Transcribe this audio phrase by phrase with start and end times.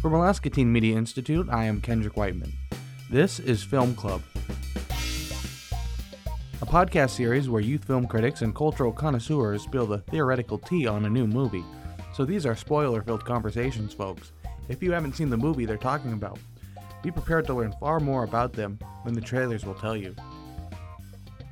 [0.00, 2.52] From Alaska Teen Media Institute, I am Kendrick Whiteman.
[3.10, 4.22] This is Film Club,
[6.62, 11.04] a podcast series where youth film critics and cultural connoisseurs spill the theoretical tea on
[11.04, 11.64] a new movie.
[12.14, 14.30] So these are spoiler filled conversations, folks.
[14.68, 16.38] If you haven't seen the movie they're talking about,
[17.02, 20.14] be prepared to learn far more about them than the trailers will tell you.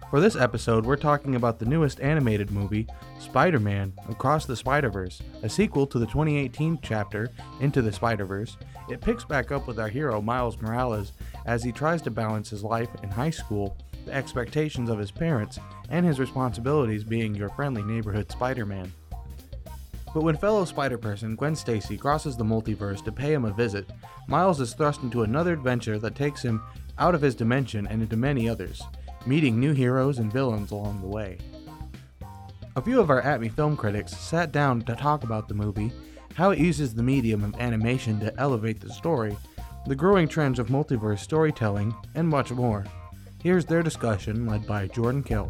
[0.09, 2.87] For this episode, we're talking about the newest animated movie,
[3.19, 8.25] Spider Man Across the Spider Verse, a sequel to the 2018 chapter, Into the Spider
[8.25, 8.57] Verse.
[8.89, 11.11] It picks back up with our hero, Miles Morales,
[11.45, 15.59] as he tries to balance his life in high school, the expectations of his parents,
[15.91, 18.93] and his responsibilities being your friendly neighborhood Spider Man.
[20.15, 23.91] But when fellow Spider Person Gwen Stacy crosses the multiverse to pay him a visit,
[24.29, 26.63] Miles is thrust into another adventure that takes him
[26.97, 28.85] out of his dimension and into many others
[29.27, 31.39] meeting new heroes and villains along the way.
[32.77, 35.91] A few of our ATMI film critics sat down to talk about the movie,
[36.35, 39.37] how it uses the medium of animation to elevate the story,
[39.87, 42.85] the growing trends of multiverse storytelling, and much more.
[43.43, 45.49] Here's their discussion led by Jordan Kill.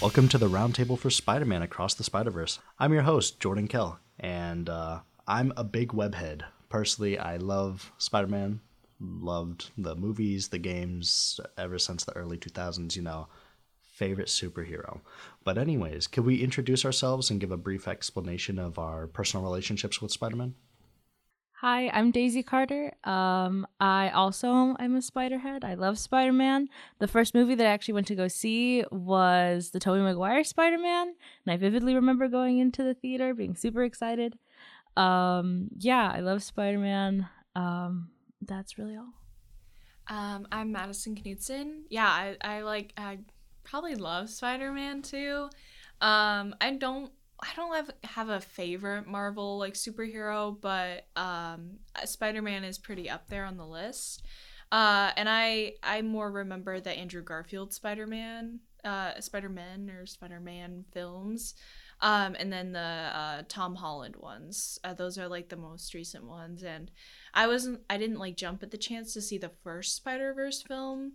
[0.00, 2.60] Welcome to the Roundtable for Spider Man Across the Spider Verse.
[2.78, 6.42] I'm your host, Jordan Kell, and uh, I'm a big webhead.
[6.68, 8.60] Personally, I love Spider Man.
[9.00, 13.26] Loved the movies, the games ever since the early 2000s, you know.
[13.80, 15.00] Favorite superhero.
[15.42, 20.00] But, anyways, can we introduce ourselves and give a brief explanation of our personal relationships
[20.00, 20.54] with Spider Man?
[21.60, 22.92] Hi, I'm Daisy Carter.
[23.02, 25.64] Um, I also am a Spiderhead.
[25.64, 26.68] I love Spider Man.
[26.98, 30.78] The first movie that I actually went to go see was the Tobey Maguire Spider
[30.78, 34.38] Man, and I vividly remember going into the theater, being super excited.
[34.96, 37.28] Um, yeah, I love Spider Man.
[37.54, 38.10] Um,
[38.42, 39.12] that's really all.
[40.08, 41.84] Um, I'm Madison Knudsen.
[41.90, 43.18] Yeah, I, I like I
[43.64, 45.48] probably love Spider Man too.
[46.00, 47.10] Um, I don't
[47.42, 53.10] I don't have have a favorite Marvel like superhero, but um, Spider Man is pretty
[53.10, 54.22] up there on the list.
[54.72, 60.06] Uh, and I I more remember the Andrew Garfield Spider Man, uh, Spider Man or
[60.06, 61.54] Spider Man films.
[62.00, 64.78] Um, and then the uh, Tom Holland ones.
[64.84, 66.62] Uh, those are like the most recent ones.
[66.62, 66.90] And
[67.32, 70.62] I wasn't, I didn't like jump at the chance to see the first Spider Verse
[70.62, 71.12] film,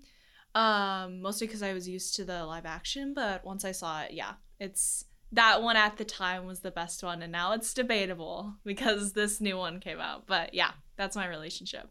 [0.55, 3.13] um, mostly because I was used to the live action.
[3.13, 7.03] But once I saw it, yeah, it's that one at the time was the best
[7.03, 10.27] one, and now it's debatable because this new one came out.
[10.27, 11.89] But yeah, that's my relationship.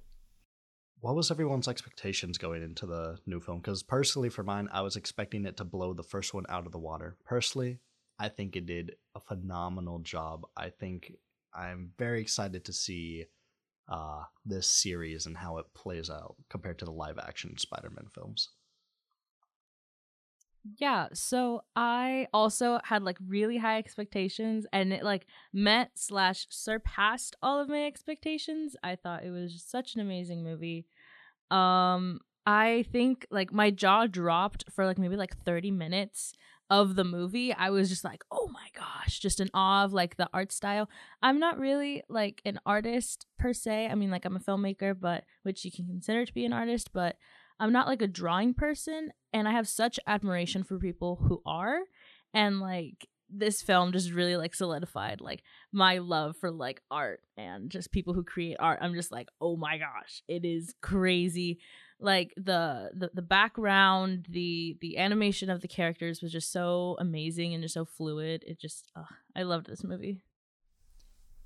[1.01, 3.61] What was everyone's expectations going into the new film?
[3.61, 6.73] Because personally, for mine, I was expecting it to blow the first one out of
[6.73, 7.17] the water.
[7.25, 7.79] Personally,
[8.21, 10.47] I think it did a phenomenal job.
[10.55, 11.13] I think
[11.55, 13.25] I'm very excited to see
[13.89, 18.07] uh, this series and how it plays out compared to the live action Spider Man
[18.15, 18.51] films.
[20.77, 27.35] Yeah, so I also had like really high expectations and it like met slash surpassed
[27.43, 28.77] all of my expectations.
[28.83, 30.85] I thought it was such an amazing movie.
[31.51, 36.35] Um I think like my jaw dropped for like maybe like 30 minutes
[36.71, 40.17] of the movie, I was just like, oh my gosh, just in awe of like
[40.17, 40.89] the art style.
[41.23, 43.89] I'm not really like an artist per se.
[43.89, 46.93] I mean, like I'm a filmmaker, but which you can consider to be an artist,
[46.93, 47.17] but
[47.59, 49.11] I'm not like a drawing person.
[49.33, 51.81] And I have such admiration for people who are.
[52.33, 55.43] And like this film just really like solidified like
[55.73, 58.79] my love for like art and just people who create art.
[58.81, 61.59] I'm just like, oh my gosh, it is crazy
[62.01, 67.55] like the, the the background the the animation of the characters was just so amazing
[67.55, 68.45] and just so fluid.
[68.47, 68.91] It just
[69.37, 70.23] i loved this movie.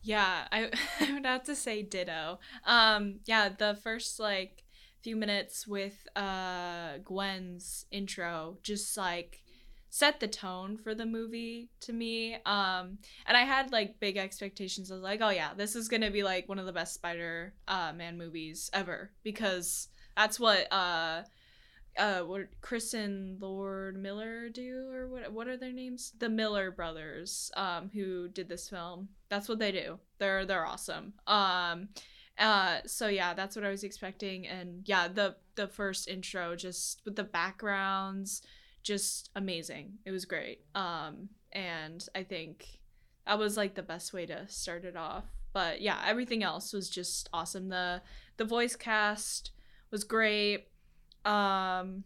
[0.02, 0.70] Yeah I,
[1.00, 2.38] I would have to say ditto.
[2.66, 4.64] Um yeah the first like
[5.02, 9.42] few minutes with uh gwen's intro just like
[9.90, 12.34] set the tone for the movie to me.
[12.46, 14.90] Um and i had like big expectations.
[14.90, 17.54] I was like oh yeah this is gonna be like one of the best spider
[17.66, 21.22] uh man movies ever because that's what uh
[21.96, 26.12] uh what Chris and Lord Miller do or what what are their names?
[26.18, 29.08] The Miller brothers um who did this film.
[29.28, 29.98] That's what they do.
[30.18, 31.14] They're they're awesome.
[31.26, 31.88] Um
[32.38, 37.02] uh so yeah, that's what I was expecting and yeah, the the first intro just
[37.04, 38.42] with the backgrounds
[38.82, 39.94] just amazing.
[40.04, 40.60] It was great.
[40.74, 42.80] Um and I think
[43.26, 45.24] that was like the best way to start it off.
[45.52, 47.68] But yeah, everything else was just awesome.
[47.68, 48.02] The
[48.36, 49.52] the voice cast
[49.94, 50.66] was great.
[51.24, 52.02] Um,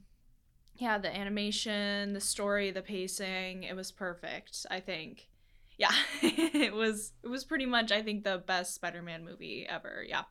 [0.76, 4.66] yeah, the animation, the story, the pacing, it was perfect.
[4.70, 5.26] I think.
[5.78, 10.04] Yeah, it was it was pretty much I think the best Spider-Man movie ever.
[10.06, 10.24] Yeah.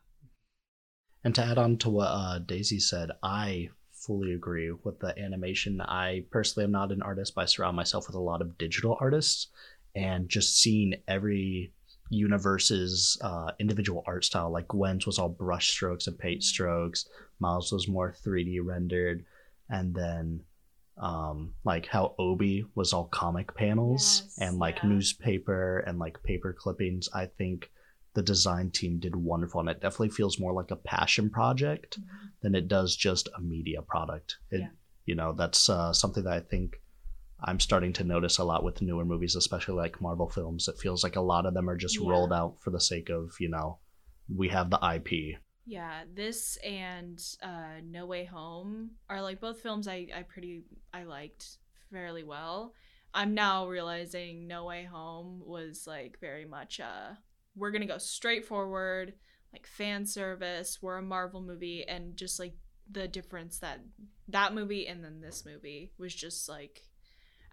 [1.24, 5.80] And to add on to what uh, Daisy said, I fully agree with the animation.
[5.80, 8.96] I personally am not an artist, but I surround myself with a lot of digital
[9.00, 9.48] artists,
[9.96, 11.72] and just seeing every
[12.10, 14.50] universe's uh, individual art style.
[14.50, 17.06] Like Gwen's was all brush strokes and paint strokes.
[17.40, 19.24] Miles was more 3D rendered,
[19.68, 20.42] and then
[20.96, 24.88] um, like how Obi was all comic panels Yes, and like yeah.
[24.88, 27.08] newspaper and like paper clippings.
[27.14, 27.70] I think
[28.14, 31.98] the design team did wonderful, and it definitely feels more like a passion project
[32.42, 34.38] than it does just a media product.
[34.50, 34.68] It, Yeah.
[35.06, 36.82] You know, that's uh, something that I think
[37.40, 40.66] I'm starting to notice a lot with newer movies, especially like Marvel films.
[40.68, 42.08] It feels like a lot of them are just Yeah.
[42.10, 43.78] rolled out for the sake of, you know,
[44.28, 45.38] we have the IP.
[45.64, 51.04] Yeah, this and uh, No Way Home are like both films I, I pretty I
[51.04, 51.58] liked
[51.92, 52.74] fairly well.
[53.14, 57.14] I'm now realizing No Way Home was like very much uh
[57.54, 59.14] we're gonna go straight forward,
[59.52, 62.54] like fan service, we're a Marvel movie, and just like
[62.90, 63.80] the difference that
[64.28, 66.87] that movie and then this movie was just like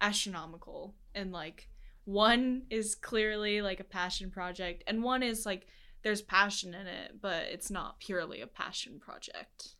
[0.01, 0.95] astronomical.
[1.13, 1.69] And like
[2.05, 5.67] one is clearly like a passion project, and one is like
[6.03, 9.75] there's passion in it, but it's not purely a passion project.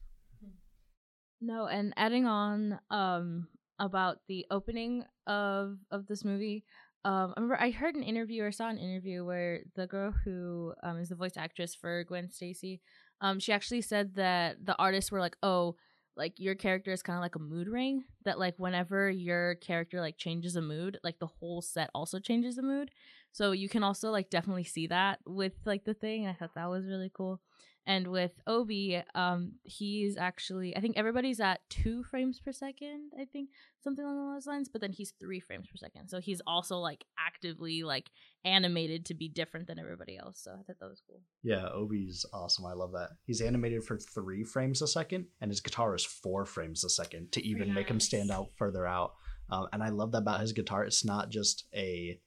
[1.42, 3.48] No, and adding on um
[3.78, 6.64] about the opening of of this movie,
[7.04, 10.74] um I remember I heard an interview or saw an interview where the girl who
[10.82, 12.82] um is the voice actress for Gwen Stacy,
[13.22, 15.76] um she actually said that the artists were like, "Oh,
[16.18, 20.00] like your character is kind of like a mood ring that like whenever your character
[20.02, 22.92] like changes a mood, like the whole set also changes the mood."
[23.32, 26.28] So you can also like definitely see that with like the thing.
[26.28, 27.42] I thought that was really cool.
[27.88, 33.26] And with Obi, um, he's actually I think everybody's at two frames per second, I
[33.26, 33.50] think,
[33.80, 36.10] something along those lines, but then he's three frames per second.
[36.10, 38.10] So he's also like actively like
[38.44, 40.40] animated to be different than everybody else.
[40.44, 41.22] So I thought that was cool.
[41.44, 42.66] Yeah, Obi's awesome.
[42.66, 43.12] I love that.
[43.26, 47.32] He's animated for three frames a second, and his guitar is four frames a second
[47.34, 49.14] to even make him stand out further out.
[49.50, 50.84] Um, and I love that about his guitar.
[50.84, 52.20] It's not just a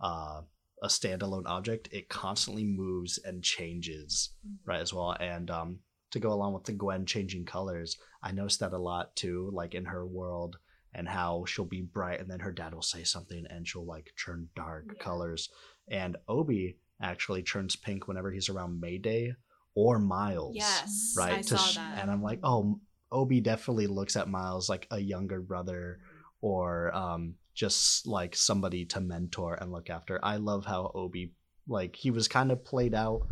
[0.00, 0.42] uh,
[0.82, 4.30] a standalone object; it constantly moves and changes,
[4.66, 4.80] right?
[4.80, 5.78] As well, and um,
[6.10, 9.74] to go along with the Gwen changing colors, I noticed that a lot too, like
[9.74, 10.58] in her world.
[10.96, 14.12] And how she'll be bright, and then her dad will say something, and she'll like
[14.24, 15.02] turn dark Yeah.
[15.02, 15.50] colors.
[15.88, 19.34] And Obi actually turns pink whenever he's around Mayday
[19.74, 20.54] or Miles.
[20.54, 21.38] Yes, right.
[21.38, 21.98] I To saw sh- that.
[21.98, 22.78] And I'm like, oh,
[23.10, 25.98] Obi definitely looks at Miles like a younger brother
[26.40, 30.18] or um, just like somebody to mentor and look after.
[30.22, 31.34] I love how Obi,
[31.68, 33.28] like, he was kind of played out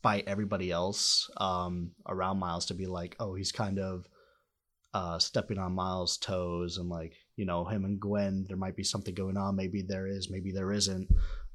[0.00, 4.06] by everybody else um, around Miles to be like, oh, he's kind of
[4.94, 8.84] uh, stepping on Miles' toes and like, you know, him and Gwen, there might be
[8.84, 9.56] something going on.
[9.56, 11.08] Maybe there is, maybe there isn't.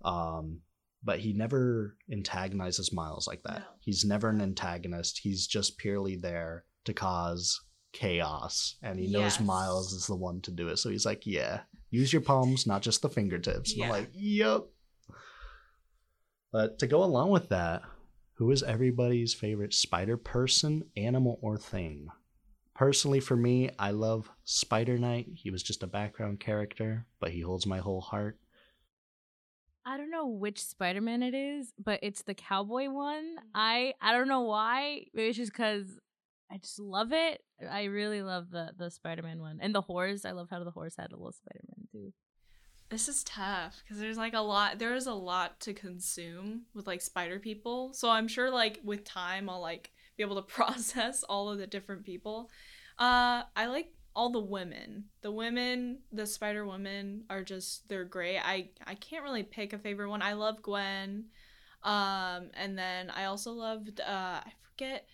[0.04, 0.62] Um,
[1.04, 3.60] but he never antagonizes Miles like that.
[3.60, 3.66] No.
[3.80, 5.20] He's never an antagonist.
[5.20, 7.62] He's just purely there to cause
[7.94, 8.76] chaos.
[8.82, 10.78] And he knows Miles is the one to do it.
[10.78, 13.74] So he's like, yeah, use your palms, not just the fingertips.
[13.74, 14.64] And I'm like, yep.
[16.52, 17.84] But to go along with that,
[18.36, 22.08] who is everybody's favorite spider person, animal, or thing?
[22.76, 25.28] Personally, for me, I love Spider Knight.
[25.34, 28.38] He was just a background character, but he holds my whole heart.
[29.84, 33.38] I don't know which Spider-Man it is, but it's the cowboy one.
[33.38, 33.42] Mm.
[33.56, 35.06] I I don't know why.
[35.14, 35.86] Maybe it's just because
[36.52, 37.42] I just love it.
[37.70, 40.26] I really love the the Spider-Man one and the horse.
[40.26, 42.14] I love how the horse had a little Spider-Man too.
[42.90, 44.80] This is tough because there's like a lot.
[44.80, 47.92] There is a lot to consume with like spider people.
[47.94, 51.68] So I'm sure like with time I'll like be able to process all of the
[51.68, 52.50] different people.
[52.98, 55.06] Uh, I like all the women.
[55.22, 58.40] The women, the Spider Women are just they're great.
[58.40, 60.24] I I can't really pick a favorite one.
[60.24, 61.26] I love Gwen,
[61.84, 65.08] um, and then I also loved uh I forget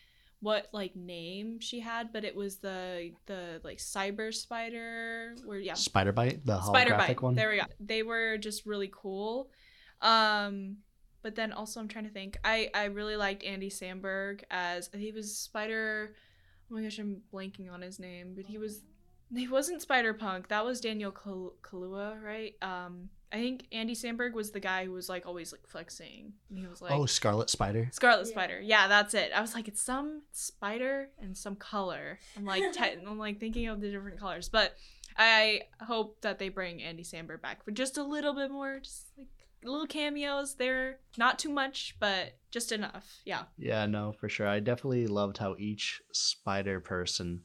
[0.44, 5.74] what like name she had, but it was the the like cyber spider where yeah
[5.74, 7.22] Spider Byte, the Spider holographic Bite.
[7.22, 7.36] one.
[7.36, 7.64] There we go.
[7.80, 9.50] They were just really cool.
[10.02, 10.78] Um,
[11.22, 12.38] but then also I'm trying to think.
[12.44, 16.14] I I really liked Andy Samberg as he was Spider.
[16.70, 18.82] Oh my gosh, I'm blanking on his name, but he was
[19.34, 20.50] he wasn't Spider Punk.
[20.50, 22.54] That was Daniel Kal- Kaluuya, right?
[22.62, 26.34] Um, I think Andy Samberg was the guy who was like always like flexing.
[26.50, 27.90] And he was like oh, Scarlet Spider.
[27.92, 28.32] Scarlet Yeah.
[28.32, 28.62] Spider.
[28.62, 29.32] Yeah, that's it.
[29.36, 32.20] I was like, it's some spider and some color.
[32.38, 34.76] I'm like, te- I'm like thinking of the different colors, but
[35.18, 39.08] I hope that they bring Andy Samberg back for just a little bit more, just
[39.18, 39.28] like
[39.64, 41.00] little cameos there.
[41.18, 43.22] Not too much, but just enough.
[43.26, 43.44] Yeah.
[43.58, 44.48] Yeah, no, for sure.
[44.48, 47.42] I definitely loved how each spider person,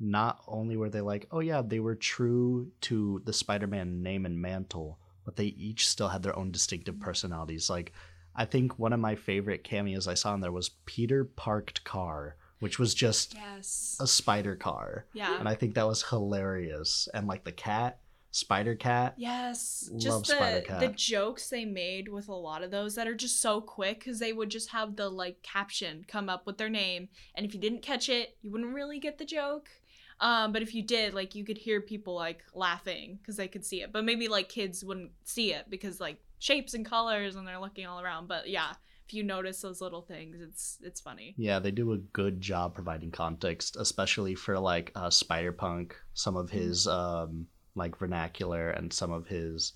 [0.00, 4.26] not only were they like, oh yeah, they were true to the Spider Man name
[4.26, 7.04] and mantle, but they each still had their own distinctive mm-hmm.
[7.04, 7.70] personalities.
[7.70, 7.92] Like,
[8.36, 12.36] I think one of my favorite cameos I saw in there was Peter Parked Car
[12.64, 13.98] which was just Yes.
[14.00, 15.04] a spider car.
[15.12, 15.38] Yeah.
[15.38, 17.10] And I think that was hilarious.
[17.12, 17.98] And like the cat,
[18.30, 19.14] Spider Cat.
[19.16, 23.14] Yes, Love just the the jokes they made with a lot of those that are
[23.14, 26.68] just so quick because they would just have the like caption come up with their
[26.68, 29.68] name, and if you didn't catch it, you wouldn't really get the joke.
[30.20, 33.64] Um, but if you did, like you could hear people like laughing because they could
[33.64, 37.46] see it, but maybe like kids wouldn't see it because like shapes and colors and
[37.46, 38.28] they're looking all around.
[38.28, 38.72] But yeah,
[39.06, 41.34] if you notice those little things, it's it's funny.
[41.36, 46.36] Yeah, they do a good job providing context, especially for like uh, Spider Punk, some
[46.36, 49.74] of his um, like vernacular and some of his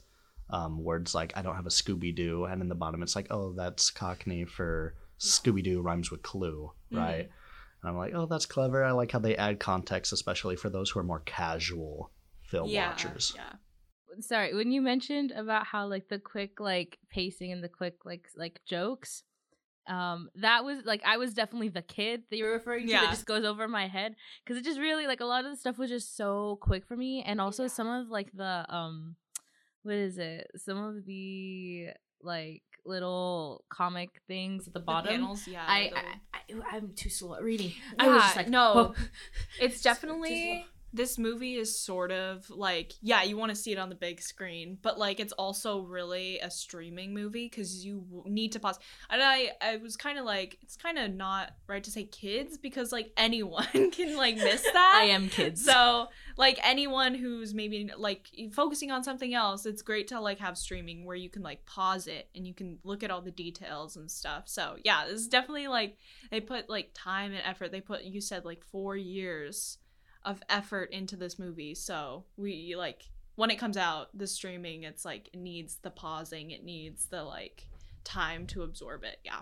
[0.51, 3.27] um, words like "I don't have a Scooby Doo," and in the bottom it's like,
[3.31, 7.29] "Oh, that's Cockney for Scooby Doo rhymes with clue," right?
[7.83, 10.91] And I'm like, "Oh, that's clever." I like how they add context, especially for those
[10.91, 12.11] who are more casual
[12.43, 13.33] film yeah, watchers.
[13.37, 13.53] yeah.
[14.21, 18.27] sorry when you mentioned about how like the quick like pacing and the quick like
[18.37, 19.23] like jokes
[19.87, 23.03] um that was like i was definitely the kid that you're referring to Yeah.
[23.03, 25.57] that just goes over my head because it just really like a lot of the
[25.59, 27.69] stuff was just so quick for me and also Yeah.
[27.69, 29.17] some of like the um
[29.83, 31.89] what is it some of the
[32.23, 35.65] like little comic things at the The bottom panels, yeah.
[35.67, 36.03] I, the- I,
[36.73, 38.95] I i'm too slow at reading i was Yeah, just like no.
[39.61, 43.89] it's definitely this movie is sort of like yeah you want to see it on
[43.89, 48.53] the big screen but like it's also really a streaming movie because you w- need
[48.53, 48.79] to pause.
[49.11, 52.57] And i i was kind of like it's kind of not right to say kids
[52.57, 55.01] because like anyone can like miss that.
[55.03, 55.65] I am kids.
[55.65, 60.57] So like anyone who's maybe like focusing on something else it's great to like have
[60.57, 63.97] streaming where you can like pause it and you can look at all the details
[63.97, 64.45] and stuff.
[64.47, 65.99] So yeah this is definitely like
[66.31, 67.73] they put like time and effort.
[67.73, 69.79] They put you said like four years
[70.29, 73.03] of effort into this movie so we like
[73.35, 77.23] when it comes out the streaming it's like it needs the pausing it needs the
[77.25, 77.67] like
[78.05, 79.41] time to absorb it yeah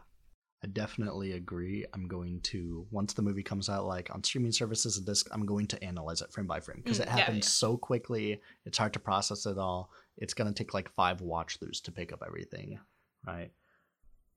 [0.65, 1.85] I definitely agree.
[1.93, 5.45] I'm going to once the movie comes out, like on streaming services and this, I'm
[5.45, 7.51] going to analyze it frame by frame because Mm, it happens yeah.
[7.51, 8.41] so quickly.
[8.65, 9.91] It's hard to process it all.
[10.17, 12.81] It's gonna take like five watch throughs to pick up everything,
[13.27, 13.51] right?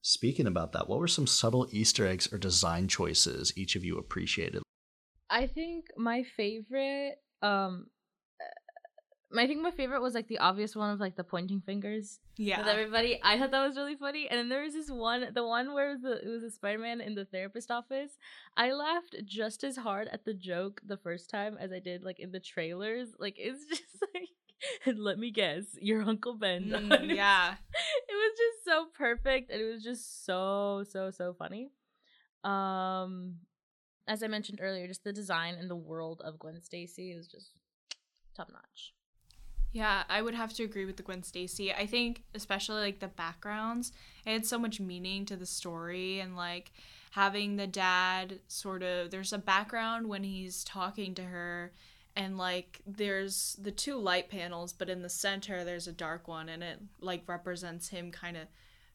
[0.01, 3.97] Speaking about that, what were some subtle Easter eggs or design choices each of you
[3.97, 4.61] appreciated?
[5.29, 7.87] I think my favorite, um,
[9.37, 12.57] I think my favorite was like the obvious one of like the pointing fingers yeah
[12.57, 13.19] with everybody.
[13.23, 14.27] I thought that was really funny.
[14.27, 16.49] And then there was this one, the one where it was, the, it was a
[16.49, 18.17] Spider Man in the therapist office.
[18.57, 22.19] I laughed just as hard at the joke the first time as I did like
[22.19, 23.09] in the trailers.
[23.19, 24.29] Like it's just like.
[24.85, 26.65] And let me guess, your Uncle Ben.
[26.65, 27.53] Mm, yeah
[28.09, 31.71] it was just so perfect and it was just so so so funny
[32.43, 33.35] um
[34.09, 37.53] as i mentioned earlier just the design and the world of gwen stacy was just
[38.35, 38.93] top notch
[39.71, 41.71] Yeah, I would have to agree with the Gwen Stacy.
[41.71, 43.91] I think especially like the backgrounds,
[44.25, 46.71] it had so much meaning to the story and like
[47.11, 51.71] having the dad sort of there's a background when he's talking to her
[52.15, 56.49] and like there's the two light panels but in the center there's a dark one
[56.49, 58.47] and it like represents him kind of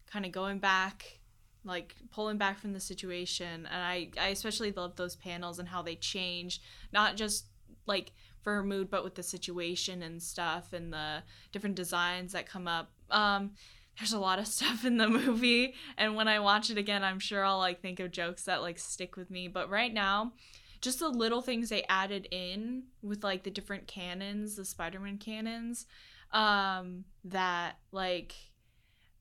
[0.07, 1.19] kind of going back
[1.65, 5.83] like pulling back from the situation and I I especially love those panels and how
[5.83, 6.61] they change
[6.93, 7.47] not just
[7.87, 12.49] like for her mood but with the situation and stuff and the different designs that
[12.49, 12.91] come up.
[13.11, 13.53] Um
[13.99, 17.21] there's a lot of stuff in the movie and when i watch it again i'm
[17.21, 20.33] sure i'll like think of jokes that like stick with me but right now
[20.81, 25.87] just the little things they added in with like the different canons the spider-man canons
[26.33, 28.35] um that like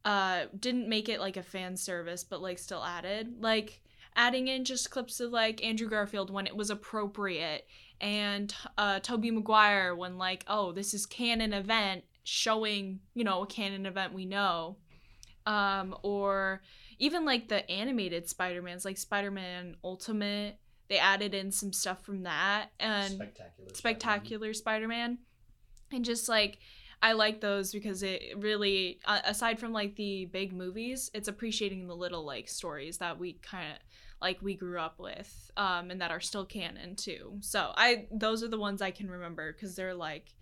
[0.05, 3.36] uh didn't make it like a fan service but like still added.
[3.39, 3.81] Like
[4.15, 7.65] adding in just clips of like andrew garfield when it was appropriate
[8.00, 13.48] and uh tobey maguire when like oh this is canon event showing you know a
[13.48, 14.77] canon event we know.
[15.45, 16.62] Um or
[17.00, 20.57] even like the animated spider-mans like spider-man ultimate
[20.89, 23.69] they added in some stuff from that and Spectacular.
[23.74, 25.17] spectacular spider-man.
[25.91, 26.60] And just like
[27.03, 31.86] i like those because it really uh, aside from like the big movies it's appreciating
[31.88, 33.77] the little like stories that we kind of
[34.22, 38.41] like we grew up with um and that are still canon too so i those
[38.41, 40.33] are the ones i can remember because they're like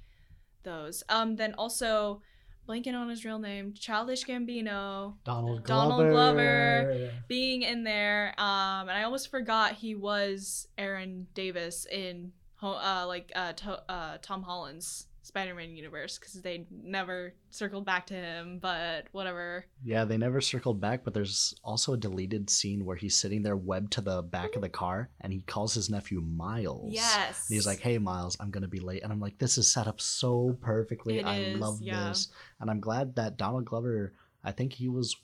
[0.63, 2.21] those um then also
[2.69, 5.65] blanking on his real name childish gambino Donald Glover.
[5.65, 7.11] Donald Glover.
[7.27, 13.31] being in there um and i almost forgot he was aaron davis in uh like
[13.35, 19.05] uh, to- uh tom holland's spider-man universe because they never circled back to him but
[19.13, 23.41] whatever Yeah, they never circled back, but there's also a deleted scene where he's sitting
[23.41, 26.91] there webbed to the back of the car and he calls his nephew Miles.
[26.91, 29.71] yes And he's like, "Hey, Miles, I'm gonna be late," and I'm like, "This is
[29.71, 31.19] set up so perfectly.
[31.19, 32.09] It I is, love yeah.
[32.09, 32.27] this,"
[32.59, 34.13] and I'm glad that Donald Glover.
[34.43, 35.15] I think he was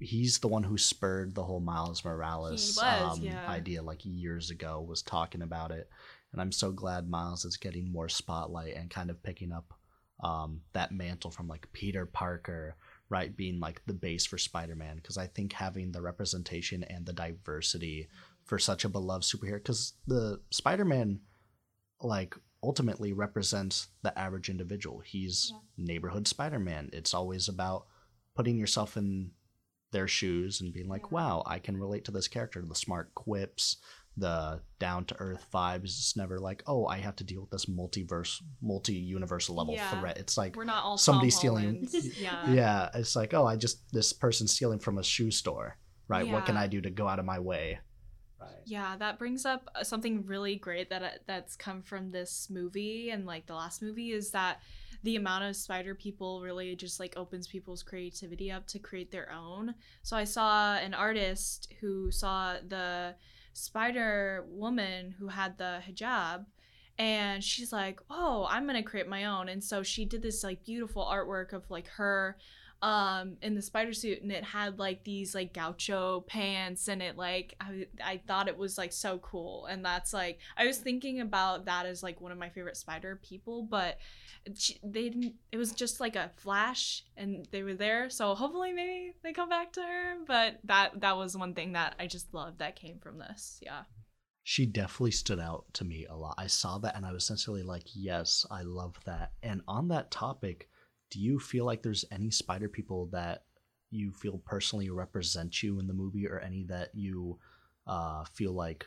[0.00, 3.48] he's the one who spurred the whole Miles Morales was, um, yeah.
[3.48, 5.88] idea like years ago was talking about it
[6.32, 9.72] and I'm so glad Miles is getting more spotlight and kind of picking up
[10.22, 12.76] um, that mantle from like Peter Parker
[13.08, 17.12] right being like the base for Spider-Man because I think having the representation and the
[17.12, 18.08] diversity
[18.44, 21.20] for such a beloved superhero because the Spider-Man
[22.02, 25.00] like ultimately represents the average individual.
[25.00, 25.84] He's yeah.
[25.86, 26.90] neighborhood Spider-Man.
[26.92, 27.86] It's always about
[28.34, 29.30] putting yourself in
[29.90, 31.08] their shoes and being like, yeah.
[31.10, 32.62] wow, I can relate to this character.
[32.62, 33.76] The smart quips,
[34.18, 35.84] the down to earth vibes.
[35.84, 39.98] It's never like, oh, I have to deal with this multiverse, multi universal level yeah.
[39.98, 40.18] threat.
[40.18, 41.88] It's like we're not all somebody stealing.
[42.18, 42.88] yeah, yeah.
[42.94, 45.76] It's like, oh, I just this person stealing from a shoe store,
[46.08, 46.26] right?
[46.26, 46.32] Yeah.
[46.32, 47.78] What can I do to go out of my way?
[48.40, 48.50] Right.
[48.66, 53.26] Yeah, that brings up something really great that uh, that's come from this movie and
[53.26, 54.60] like the last movie is that
[55.02, 59.32] the amount of spider people really just like opens people's creativity up to create their
[59.32, 59.74] own.
[60.02, 63.14] So I saw an artist who saw the
[63.52, 66.46] Spider Woman who had the hijab
[66.98, 70.64] and she's like, "Oh, I'm to create my own." And so she did this like
[70.64, 72.36] beautiful artwork of like her
[72.80, 77.16] um in the spider suit and it had like these like gaucho pants and it
[77.16, 79.66] like I, I thought it was like so cool.
[79.66, 83.20] And that's like i was thinking about that as like one of my favorite spider
[83.22, 83.98] people but
[84.54, 88.10] she, they didn't it was just like a flash and they were there.
[88.10, 91.96] So hopefully maybe they come back to her but that that was one thing that
[91.98, 93.58] i just loved that came from this.
[93.60, 93.82] Yeah.
[94.44, 96.36] She definitely stood out to me a lot.
[96.38, 99.32] I saw that and i was essentially like yes i love that.
[99.42, 100.68] And on that topic
[101.10, 103.44] do you feel like there's any spider people that
[103.90, 107.38] you feel personally represent you in the movie or any that you
[107.86, 108.86] uh, feel like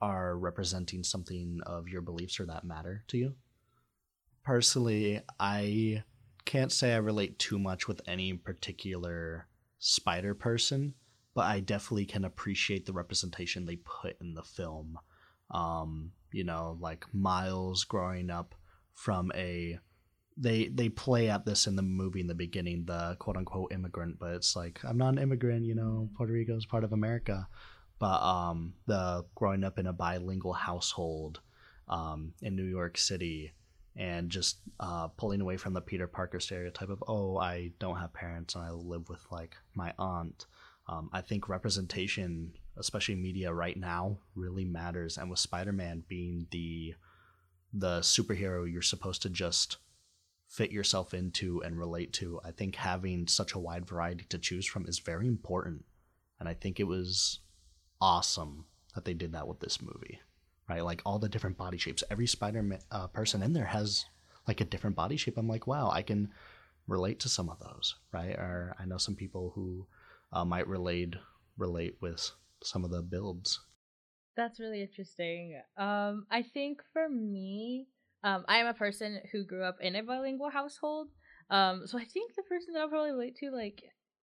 [0.00, 3.34] are representing something of your beliefs or that matter to you?
[4.44, 6.02] Personally i
[6.44, 9.48] can't say i relate too much with any particular
[9.80, 10.94] spider person
[11.34, 14.98] but i definitely can appreciate the representation they put in the film.
[15.50, 18.54] Um, you know like miles growing up
[18.92, 19.78] from a
[20.36, 24.18] they they play at this in the movie in the beginning, the quote unquote immigrant,
[24.18, 27.48] but it's like I'm not an immigrant, you know, Puerto Rico is part of America.
[27.98, 31.40] But um, the growing up in a bilingual household
[31.88, 33.52] um, in New York City
[33.96, 38.12] and just uh, pulling away from the Peter Parker stereotype of oh I don't have
[38.12, 40.46] parents and I live with like my aunt.
[40.88, 45.16] Um, I think representation, especially media right now, really matters.
[45.16, 46.94] And with Spider Man being the
[47.72, 49.78] the superhero you're supposed to just
[50.56, 54.64] fit yourself into and relate to, I think having such a wide variety to choose
[54.64, 55.84] from is very important.
[56.40, 57.40] And I think it was
[58.00, 58.64] awesome
[58.94, 60.18] that they did that with this movie,
[60.66, 60.82] right?
[60.82, 62.02] Like all the different body shapes.
[62.10, 64.06] Every Spider uh, person in there has
[64.48, 65.36] like a different body shape.
[65.36, 66.30] I'm like, wow, I can
[66.88, 68.34] relate to some of those, right?
[68.34, 69.86] Or I know some people who
[70.32, 71.16] uh, might relate
[71.58, 72.30] relate with
[72.62, 73.60] some of the builds.
[74.38, 75.60] That's really interesting.
[75.76, 77.88] Um, I think for me,
[78.24, 81.08] um, I am a person who grew up in a bilingual household.
[81.50, 83.82] Um, so I think the person that I'll probably relate to, like,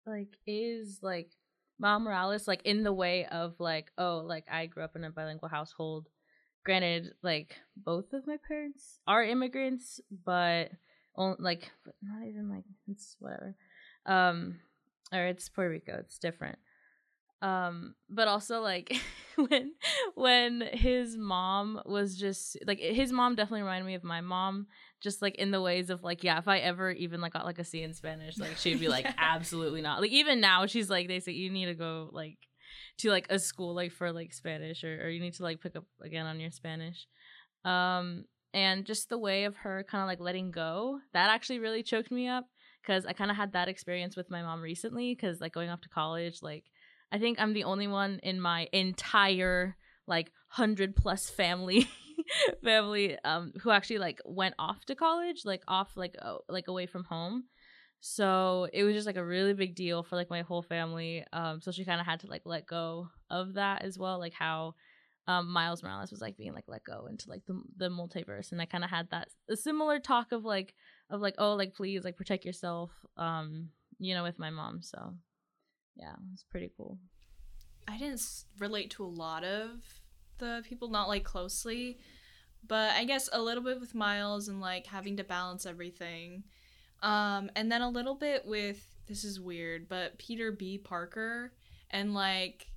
[0.06, 1.30] like is like
[1.80, 5.10] Mom Morales, like in the way of like, oh, like I grew up in a
[5.10, 6.08] bilingual household.
[6.66, 10.72] Granted, like both of my parents are immigrants, but
[11.16, 11.72] only, like
[12.02, 13.56] not even like it's whatever.
[14.06, 14.60] Um,
[15.14, 15.98] or it's Puerto Rico.
[16.00, 16.58] It's different
[17.46, 18.92] um but also like
[19.36, 19.72] when
[20.16, 24.66] when his mom was just like his mom definitely reminded me of my mom
[25.02, 27.60] just like in the ways of like yeah if i ever even like got like
[27.60, 30.02] a c in spanish like she'd be like absolutely not.
[30.02, 32.38] Like even now she's like they say you need to go like
[33.00, 35.76] to like a school like for like spanish or, or you need to like pick
[35.76, 37.06] up again on your spanish.
[37.64, 41.84] Um and just the way of her kind of like letting go that actually really
[41.84, 42.46] choked me up
[42.82, 45.82] because i kind of had that experience with my mom recently because like going off
[45.82, 46.64] to college like
[47.16, 51.88] I think I'm the only one in my entire like hundred plus family
[52.64, 56.18] family um who actually like went off to college, like off like
[56.50, 57.46] like away from home.
[58.02, 61.24] So it was just like a really big deal for like my whole family.
[61.32, 64.34] Um, so she kind of had to like let go of that as well, like
[64.34, 64.76] how
[65.26, 68.62] um, Miles Morales was like being like let go into like the the multiverse, and
[68.62, 70.74] I kind of had that a similar talk of like
[71.10, 74.82] of like oh like please like protect yourself, um, you know, with my mom.
[74.82, 75.14] So
[75.96, 76.98] yeah, it's pretty cool.
[77.88, 78.22] I didn't
[78.60, 79.70] relate to a lot of
[80.38, 82.00] the people, not like closely,
[82.68, 86.44] but I guess a little bit with Miles and like having to balance everything.
[87.02, 90.78] Um, and then a little bit with this is weird, but Peter B.
[90.78, 91.54] Parker
[91.92, 92.68] and like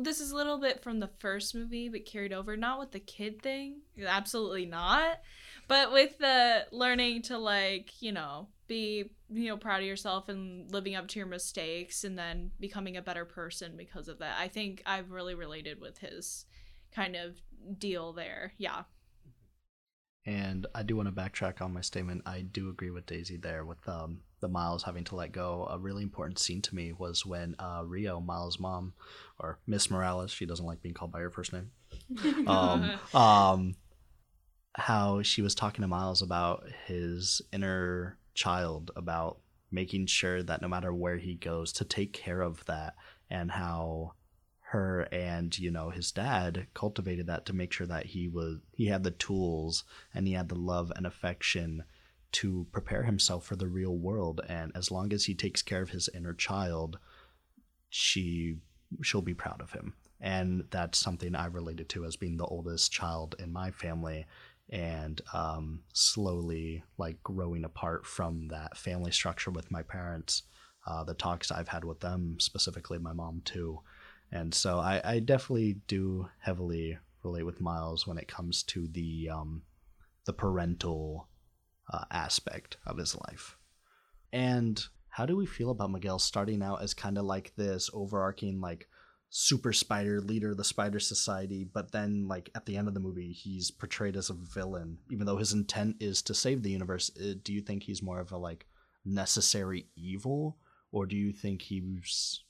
[0.00, 2.56] this is a little bit from the first movie, but carried over.
[2.56, 5.20] Not with the kid thing, absolutely not,
[5.68, 10.70] but with the learning to like you know be you know proud of yourself and
[10.72, 14.46] living up to your mistakes and then becoming a better person because of that i
[14.46, 16.46] think i've really related with his
[16.94, 17.36] kind of
[17.78, 18.84] deal there yeah
[20.26, 22.22] And I do want to backtrack on my statement.
[22.26, 25.66] I do agree with Daisy there with um, the Miles having to let go.
[25.70, 28.92] A really important scene to me was when uh, Rio, Miles' mom,
[29.38, 31.70] or Miss Morales, she doesn't like being called by her first name,
[32.46, 33.74] um, um,
[34.74, 39.38] how she was talking to Miles about his inner child, about
[39.70, 42.94] making sure that no matter where he goes, to take care of that,
[43.28, 44.14] and how
[44.70, 48.86] her and you know his dad cultivated that to make sure that he was he
[48.86, 49.82] had the tools
[50.14, 51.82] and he had the love and affection
[52.30, 54.40] to prepare himself for the real world.
[54.48, 56.98] And as long as he takes care of his inner child
[57.88, 58.58] she
[59.02, 59.94] she'll be proud of him.
[60.20, 64.26] And that's something i related to as being the oldest child in my family
[64.70, 70.44] and um, slowly like growing apart from that family structure with my parents
[70.86, 73.80] uh, the talks i've had with them specifically my mom too
[74.32, 79.28] and so I, I definitely do heavily relate with Miles when it comes to the
[79.30, 79.62] um,
[80.24, 81.28] the parental
[81.92, 83.56] uh, aspect of his life.
[84.32, 88.60] And how do we feel about Miguel starting out as kind of like this overarching
[88.60, 88.88] like
[89.30, 93.00] super spider leader of the Spider Society, but then like at the end of the
[93.00, 97.10] movie he's portrayed as a villain, even though his intent is to save the universe.
[97.16, 98.66] Uh, Do you think he's more of a like
[99.04, 100.58] necessary evil,
[100.92, 102.44] or do you think he's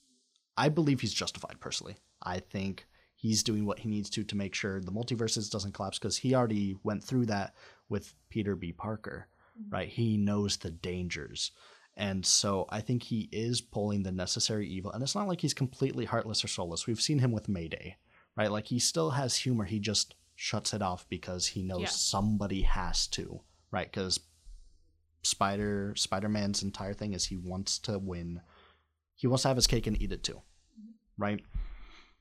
[0.57, 1.97] I believe he's justified personally.
[2.23, 5.99] I think he's doing what he needs to to make sure the multiverses doesn't collapse
[5.99, 7.55] because he already went through that
[7.89, 8.73] with Peter B.
[8.73, 9.29] Parker,
[9.69, 9.89] right?
[9.89, 11.53] He knows the dangers.
[12.01, 14.91] And so I think he is pulling the necessary evil.
[14.91, 16.87] And it's not like he's completely heartless or soulless.
[16.87, 17.99] We've seen him with Mayday,
[18.39, 18.51] right?
[18.51, 19.67] Like he still has humor.
[19.67, 21.89] He just shuts it off because he knows Yeah.
[21.89, 23.87] somebody has to, right?
[23.87, 24.19] Because
[25.23, 28.41] Spider Spider Man's entire thing is he wants to win.
[29.15, 30.41] He wants to have his cake and eat it too,
[31.19, 31.45] right?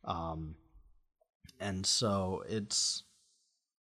[0.04, 0.56] Um,
[1.62, 3.04] and so it's.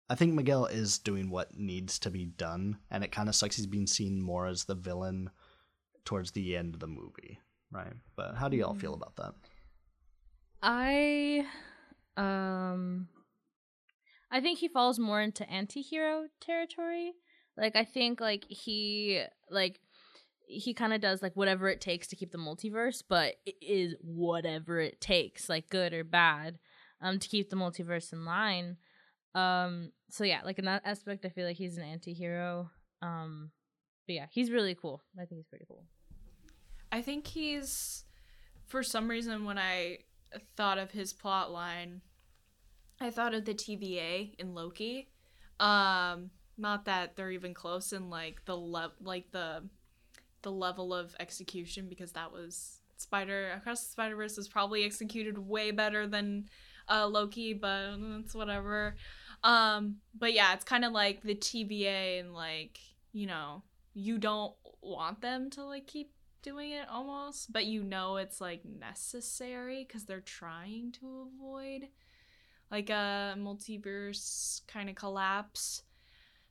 [0.09, 3.55] I think Miguel is doing what needs to be done, and it kind of sucks
[3.55, 5.29] he's being seen more as the villain
[6.07, 7.37] towards the end of the movie,
[7.69, 7.93] right?
[8.15, 9.33] But how do y'all feel about that?
[10.63, 11.45] I
[12.15, 13.09] um
[14.31, 17.11] I think he falls more into anti-hero territory.
[17.57, 19.81] Like I think like he like
[20.47, 23.93] he kind of does like whatever it takes to keep the multiverse, but it is
[24.01, 26.57] whatever it takes, like good or bad,
[27.01, 28.77] um to keep the multiverse in line.
[29.35, 32.71] Um so yeah, like in that aspect I feel like he's an anti-hero.
[33.01, 33.51] Um
[34.07, 35.03] but yeah, he's really cool.
[35.17, 35.83] I think he's pretty cool.
[36.97, 38.05] I think he's,
[38.65, 39.99] for some reason, when I
[40.55, 42.01] thought of his plot line,
[42.99, 45.07] I thought of the TVA in Loki.
[45.59, 49.63] Um, not that they're even close in like the le- like the
[50.41, 55.37] the level of execution because that was Spider Across the Spider Verse was probably executed
[55.37, 56.49] way better than
[56.89, 58.95] uh, Loki, but it's whatever.
[59.43, 62.79] Um, but yeah, it's kind of like the TVA and like
[63.13, 63.61] you know
[63.93, 66.11] you don't want them to like keep
[66.47, 71.89] doing it almost, but you know it's like necessary because they're trying to avoid
[72.71, 75.83] like a multiverse kind of collapse.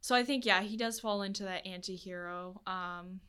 [0.02, 2.60] So I think yeah, he does fall into that anti-hero.
[2.66, 3.20] Um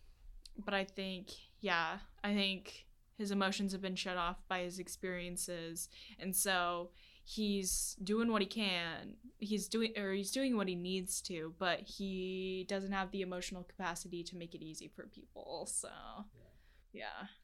[0.65, 2.86] but I think yeah, I think
[3.17, 5.88] his emotions have been shut off by his experiences
[6.19, 6.89] and so
[7.23, 9.15] he's doing what he can.
[9.39, 13.63] He's doing or he's doing what he needs to, but he doesn't have the emotional
[13.63, 15.67] capacity to make it easy for people.
[15.71, 16.46] So yeah.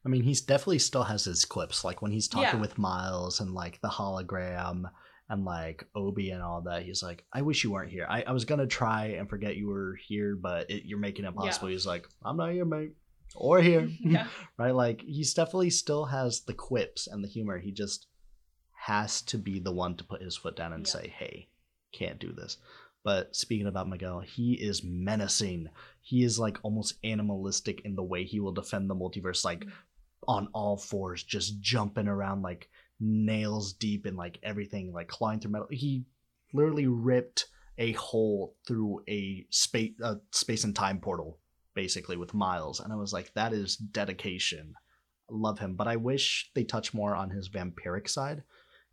[0.04, 2.60] I mean, he's definitely still has his clips, like when he's talking Yeah.
[2.60, 4.84] with Miles and like the hologram
[5.28, 6.82] and like Obi and all that.
[6.82, 8.06] He's like, I wish you weren't here.
[8.08, 11.28] I, I was gonna try and forget you were here, but it, you're making it
[11.28, 11.68] impossible.
[11.68, 12.92] He's like, I'm not here, mate,
[13.34, 14.26] or here, Yeah.
[14.58, 14.74] right?
[14.74, 17.58] Like he's definitely still has the quips and the humor.
[17.58, 18.06] He just
[18.72, 20.92] has to be the one to put his foot down and Yeah.
[20.92, 21.48] say, Hey,
[21.92, 22.58] can't do this.
[23.04, 25.68] But speaking about Miguel, he is menacing.
[26.00, 29.66] He is like almost animalistic in the way he will defend the multiverse, like
[30.26, 35.50] on all fours, just jumping around like nails deep in like everything, like clawing through
[35.50, 35.68] metal.
[35.70, 36.04] He
[36.54, 41.38] literally ripped a hole through a space, uh, space and time portal,
[41.74, 44.74] basically with Miles, and I was like, that is dedication.
[45.30, 48.44] I love him, but I wish they touch more on his vampiric side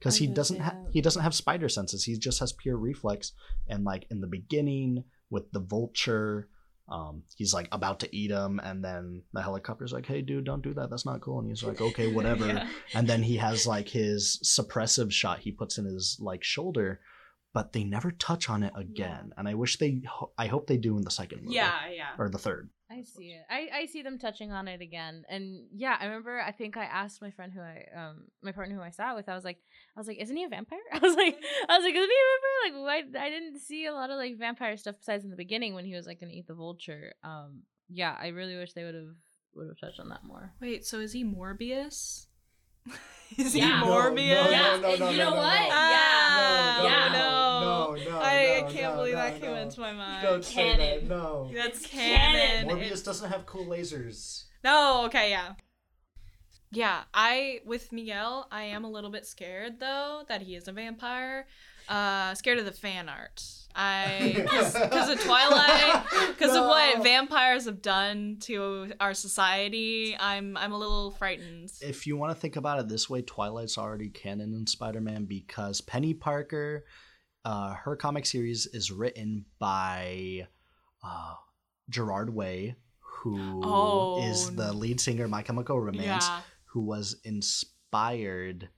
[0.01, 2.03] because he doesn't have he doesn't have spider senses.
[2.03, 3.33] He just has pure reflex.
[3.69, 6.49] And like in the beginning with the vulture,
[6.89, 10.63] um, he's like about to eat him, and then the helicopter's like, "Hey, dude, don't
[10.63, 10.89] do that.
[10.89, 12.67] That's not cool." And he's like, "Okay, whatever." Yeah.
[12.95, 16.99] And then he has like his suppressive shot he puts in his like shoulder,
[17.53, 19.31] but they never touch on it again.
[19.37, 22.07] And I wish they, ho- I hope they do in the second movie Yeah, yeah.
[22.17, 22.69] or the third.
[22.91, 23.45] I see it.
[23.49, 26.41] I, I see them touching on it again, and yeah, I remember.
[26.41, 29.29] I think I asked my friend who I um my partner who I sat with.
[29.29, 29.59] I was like,
[29.95, 30.79] I was like, isn't he a vampire?
[30.93, 31.37] I was like,
[31.69, 32.83] I was like, isn't he a vampire?
[32.83, 35.73] Like, why I didn't see a lot of like vampire stuff besides in the beginning
[35.73, 37.13] when he was like gonna eat the vulture.
[37.23, 39.15] Um, yeah, I really wish they would have
[39.55, 40.53] would have touched on that more.
[40.59, 42.27] Wait, so is he Morbius?
[43.37, 43.79] is Yeah.
[43.79, 44.15] he No, Morbius?
[44.43, 45.59] no, Yeah, no, no, you know no, no, what?
[45.61, 45.67] no.
[45.71, 47.07] Ah, No, Yeah.
[47.13, 49.55] no, no, no, I no, can't no, believe no, that came no.
[49.55, 50.23] into my mind.
[50.23, 50.77] Don't say that.
[50.77, 51.07] Canon.
[51.07, 51.51] No.
[51.53, 52.17] That's canon.
[52.65, 52.67] canon.
[52.69, 54.45] Morbius It's- doesn't have cool lasers.
[54.63, 55.53] No, okay, yeah.
[56.73, 60.71] Yeah, I with Miguel, I am a little bit scared though that he is a
[60.71, 61.45] vampire.
[61.91, 63.43] Uh scared of the fan art.
[63.75, 64.45] I
[64.91, 66.05] cuz of Twilight,
[66.37, 70.15] cuz of what vampires have done to our society.
[70.19, 71.71] I'm I'm a little frightened.
[71.81, 75.79] If you want to think about it this way, Twilight's already canon in Spider-Man because
[75.81, 76.85] Penny Parker,
[77.45, 80.47] uh, her comic series is written by
[81.03, 81.35] uh,
[81.89, 83.61] Gerard Way, who
[84.23, 84.51] is Oh.
[84.51, 86.41] the lead singer of My Chemical Romance, Yeah.
[86.65, 88.69] who was inspired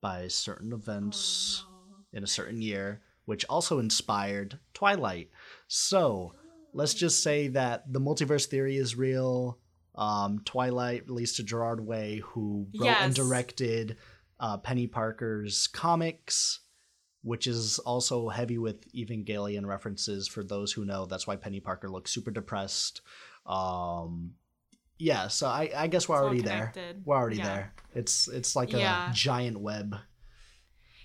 [0.00, 1.64] by certain events
[2.12, 5.30] in a certain year, which also inspired Twilight.
[5.68, 6.34] So
[6.72, 9.58] let's just say that the multiverse theory is real.
[9.94, 13.96] Um, Twilight released to Gerard Way, who wrote and directed
[14.38, 16.60] uh, Penny Parker's comics,
[17.22, 21.06] which is also heavy with Evangelion references for those who know.
[21.06, 23.00] That's why Penny Parker looks super depressed.
[23.46, 24.32] Um,
[24.98, 26.72] yeah, so I, I guess we're It's already there.
[27.04, 27.44] We're already Yeah.
[27.44, 27.74] there.
[27.94, 29.10] It's it's like Yeah.
[29.10, 29.96] a giant web.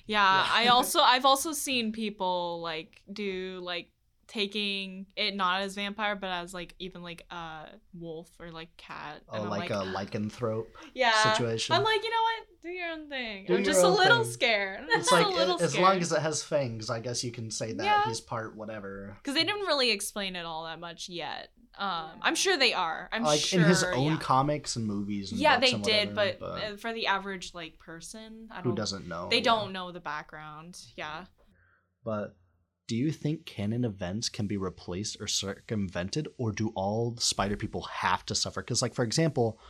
[0.07, 3.90] Yeah, I also I've also seen people like do like
[4.31, 9.21] taking it not as vampire but as like even like a wolf or like cat.
[9.27, 11.75] Oh, and I'm like, a lycanthrope yeah situation.
[11.75, 12.47] I'm like, you know what?
[12.61, 13.45] Do your own thing.
[13.45, 14.31] Do I'm just a little thing.
[14.31, 14.85] scared.
[14.87, 15.83] It's like a little as scared.
[15.83, 18.05] long as it has fangs, I guess you can say that Yeah.
[18.05, 19.17] he's part whatever.
[19.21, 21.49] because they didn't really explain it all that much yet.
[21.77, 23.09] Um, I'm sure they are.
[23.11, 24.17] I'm like sure in his own yeah.
[24.17, 25.31] comics and movies.
[25.31, 28.71] And yeah, they and did, whatever, but, uh, for the average like person, I don't.
[28.71, 29.27] who doesn't know?
[29.29, 29.43] They yeah.
[29.43, 30.77] don't know the background.
[30.95, 31.25] Yeah.
[32.05, 32.35] But
[32.91, 37.83] do you think canon events can be replaced or circumvented, or do all Spider people
[37.83, 38.61] have to suffer?
[38.61, 39.61] Because, like for example,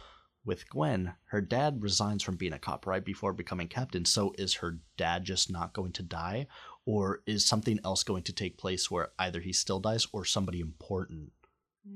[0.43, 4.05] with Gwen, her dad resigns from being a cop right before becoming captain.
[4.05, 6.47] So is her dad just not going to die,
[6.87, 10.59] or is something else going to take place where either he still dies or somebody
[10.59, 11.31] important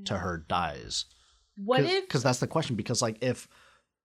[0.04, 1.06] to her dies?
[1.58, 2.08] What Cause, if?
[2.08, 2.76] Because that's the question.
[2.76, 3.48] Because like if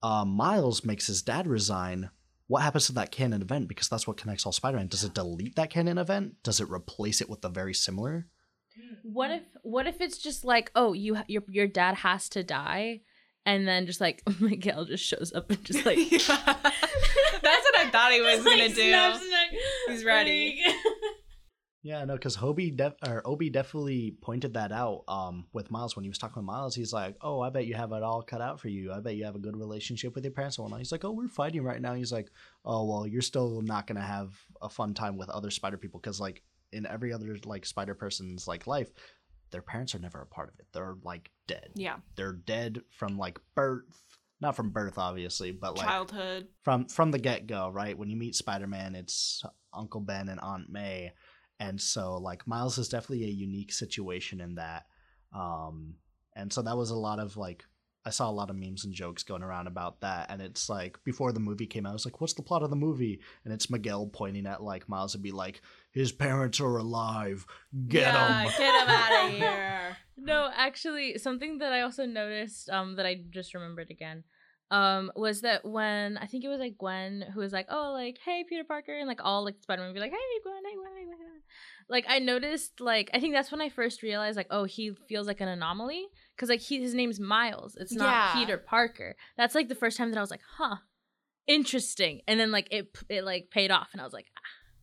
[0.03, 2.09] uh, Miles makes his dad resign,
[2.51, 3.69] what happens to that canon event?
[3.69, 4.89] Because that's what connects all Spider-Man.
[4.89, 6.35] Does it delete that canon event?
[6.43, 8.27] Does it replace it with a very similar?
[9.05, 9.43] What if?
[9.63, 13.03] What if it's just like, oh, you your your dad has to die,
[13.47, 16.19] and then just like Miguel just shows up and just like Yeah.
[17.43, 18.75] That's what I thought he was Like, gonna do.
[18.91, 19.61] snaps his.
[19.89, 20.61] He's ready.
[21.83, 26.03] Yeah, no, because Hobie def- or Obi definitely pointed that out um, with Miles when
[26.03, 26.75] he was talking with Miles.
[26.75, 28.93] He's like, "Oh, I bet you have it all cut out for you.
[28.93, 31.13] I bet you have a good relationship with your parents and whatnot." He's like, "Oh,
[31.13, 32.31] we're fighting right now." He's like,
[32.67, 36.21] "Oh, well, you're still not gonna have a fun time with other Spider people because,
[36.21, 38.91] like, in every other like Spider person's like life,
[39.51, 40.67] their parents are never a part of it.
[40.73, 41.71] They're like dead.
[41.75, 41.97] yeah.
[42.15, 43.85] They're dead from like birth,
[44.41, 46.49] not from birth, obviously, but like Childhood.
[46.63, 47.97] from from the get go, right?
[47.97, 51.13] When you meet Spider Man, it's Uncle Ben and Aunt May,
[51.61, 54.87] and so like Miles is definitely a unique situation in that.
[55.33, 55.95] Um,
[56.35, 57.65] and so that was a lot of like
[58.05, 60.99] I saw a lot of memes and jokes going around about that, and it's like
[61.05, 63.53] before the movie came out, I was like, "What's the plot of the movie?" And
[63.53, 67.45] it's Miguel pointing at like Miles and be like, "His parents are alive,
[67.89, 69.97] get yeah, them." Get him out of here.
[70.17, 74.25] No, actually, something that I also noticed, um, that I just remembered again,
[74.71, 78.19] um, was that when I think it was like Gwen who was like, "Oh, like,
[78.25, 80.77] hey, Peter Parker," and like all like Spider Man would be like, "Hey, Gwen, hey,
[80.77, 81.43] Gwen, hey, Gwen."
[81.89, 85.27] Like I noticed, like I think that's when I first realized, like, oh, he feels
[85.27, 86.07] like an anomaly
[86.37, 88.33] because like he his name's Miles, it's not Yeah.
[88.33, 89.17] Peter Parker.
[89.37, 90.77] That's like the first time that I was like, huh,
[91.47, 94.41] interesting, and then like it it like paid off, and I was like, ah,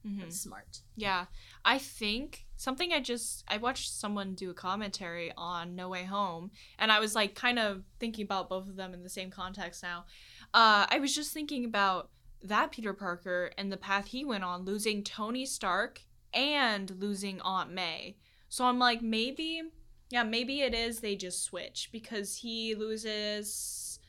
[0.07, 0.21] Mhm.
[0.21, 0.81] that's smart.
[0.95, 1.25] Yeah,
[1.65, 6.51] I think something I just I watched someone do a commentary on No Way Home,
[6.79, 9.83] and I was like kind of thinking about both of them in the same context
[9.83, 10.05] now.
[10.53, 12.09] Uh, I was just thinking about
[12.41, 16.01] that Peter Parker and the path he went on, losing Tony Stark
[16.33, 18.17] and losing Aunt May.
[18.49, 19.61] So I'm like, maybe,
[20.09, 23.99] yeah, maybe it is they just switch because he loses.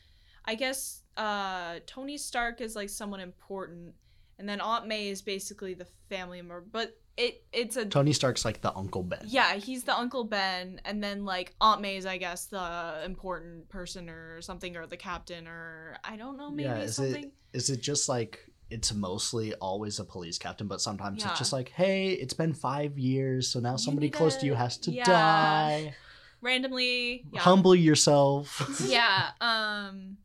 [0.45, 3.93] I guess uh, Tony Stark is like someone important
[4.39, 8.45] and then Aunt May is basically the family member, but it it's a Tony Stark's
[8.45, 9.19] like the Uncle Ben.
[9.27, 13.67] yeah, he's the Uncle Ben, and then like Aunt May is I guess the important
[13.69, 16.79] person or something, or the captain, or I don't know, maybe something.
[16.79, 17.23] yeah, is something.
[17.25, 21.31] it is it just like it's mostly always a police captain, but sometimes Yeah.
[21.31, 24.53] it's just like, hey, it's been five years, so now somebody need close to you
[24.53, 25.03] has to yeah.
[25.05, 25.95] die.
[26.41, 27.25] randomly.
[27.35, 28.61] Humble yourself.
[28.87, 29.31] yeah.
[29.41, 30.17] Um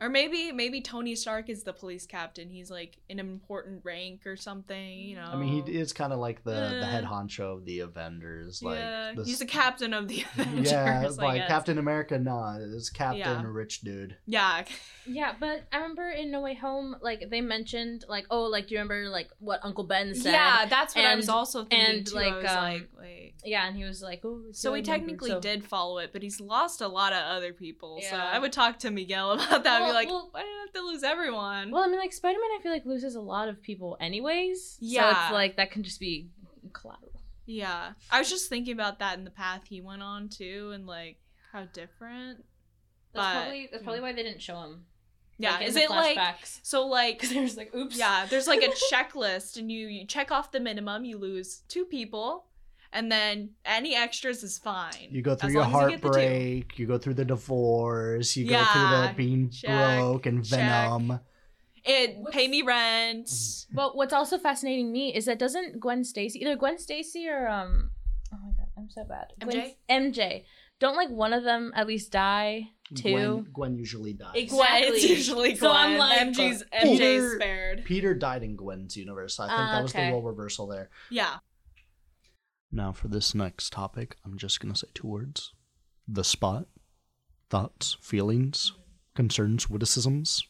[0.00, 2.50] or maybe maybe Tony Stark is the police captain.
[2.50, 5.24] He's like an important rank or something, you know.
[5.24, 8.62] I mean, he is kind of like the the head honcho of the Avengers.
[8.62, 10.70] Like, yeah, the he's the captain of the Avengers.
[10.70, 11.48] yeah, I like guess.
[11.48, 12.18] Captain America.
[12.18, 13.42] Nah, it's Captain Yeah.
[13.46, 14.16] Rich Dude.
[14.26, 14.64] Yeah.
[15.08, 18.74] Yeah, but I remember in No Way Home, like they mentioned, like, oh, like do
[18.74, 20.32] you remember like what Uncle Ben said?
[20.32, 22.14] Yeah, that's what I was also thinking and, too.
[22.16, 23.34] like, I was um, like, wait.
[23.44, 24.42] Yeah, and he was like, oh.
[24.52, 25.06] So he do I remember?
[25.12, 28.00] technically So- did follow it, but he's lost a lot of other people.
[28.02, 28.30] So Yeah.
[28.32, 29.82] I would talk to Miguel about that.
[29.82, 31.70] and Well- be like, well- why did I have to lose everyone?
[31.70, 34.78] Well, I mean, like Spider Man, I feel like loses a lot of people anyways.
[34.80, 35.12] Yeah.
[35.12, 36.28] So it's like that can just be
[36.72, 37.12] collateral.
[37.46, 40.86] yeah, I was just thinking about that in the path he went on too, and
[40.86, 41.18] like
[41.52, 42.44] how different.
[43.12, 44.04] That's But- probably that's probably hmm.
[44.04, 44.84] why they didn't show him.
[45.38, 46.18] Yeah, like, is it like
[46.62, 46.86] so?
[46.86, 47.96] Like, there's like, oops.
[47.96, 51.84] yeah, there's like a checklist, and you you check off the minimum, you lose two
[51.84, 52.46] people,
[52.92, 55.08] and then any extras is fine.
[55.10, 56.14] You go through as your long as you get the two.
[56.14, 56.78] heartbreak.
[56.78, 58.36] You go through the divorce.
[58.36, 60.58] You go through the being check, broke and check.
[60.58, 61.20] Venom.
[61.84, 63.30] It What's- pay me rent.
[63.72, 67.90] But what's also fascinating me is that doesn't Gwen Stacy either Gwen Stacy or um
[68.34, 70.44] oh my god I'm so bad Gwen- MJ
[70.80, 73.12] don't like one of them at least die too.
[73.12, 74.32] Gwen, Gwen usually dies.
[74.36, 75.16] Ex- Gwen, it's Exactly.
[75.16, 75.58] usually Gwen.
[75.58, 77.84] So I'm like- MG's But MJ's Peter- spared.
[77.84, 79.34] Peter died in Gwen's universe.
[79.36, 80.06] So I think Ah, that was okay.
[80.06, 80.90] the role reversal there.
[81.10, 81.36] Yeah.
[82.70, 85.52] Now for this next topic, I'm just gonna say two words:
[86.06, 86.66] the spot.
[87.48, 88.72] Thoughts, feelings,
[89.14, 90.42] concerns, witticisms.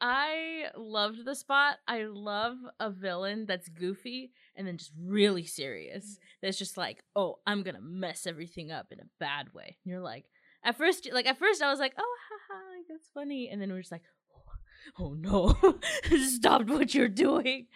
[0.00, 1.78] I loved the spot.
[1.88, 6.18] I love a villain that's goofy and then just really serious.
[6.42, 9.78] That's just like, oh, I'm gonna mess everything up in a bad way.
[9.84, 10.26] And you're like,
[10.64, 13.70] at first, like at first, I was like, oh, haha, like that's funny, and then
[13.70, 14.02] we're just like,
[14.34, 14.52] oh,
[15.00, 15.78] oh no,
[16.28, 17.66] stop what you're doing.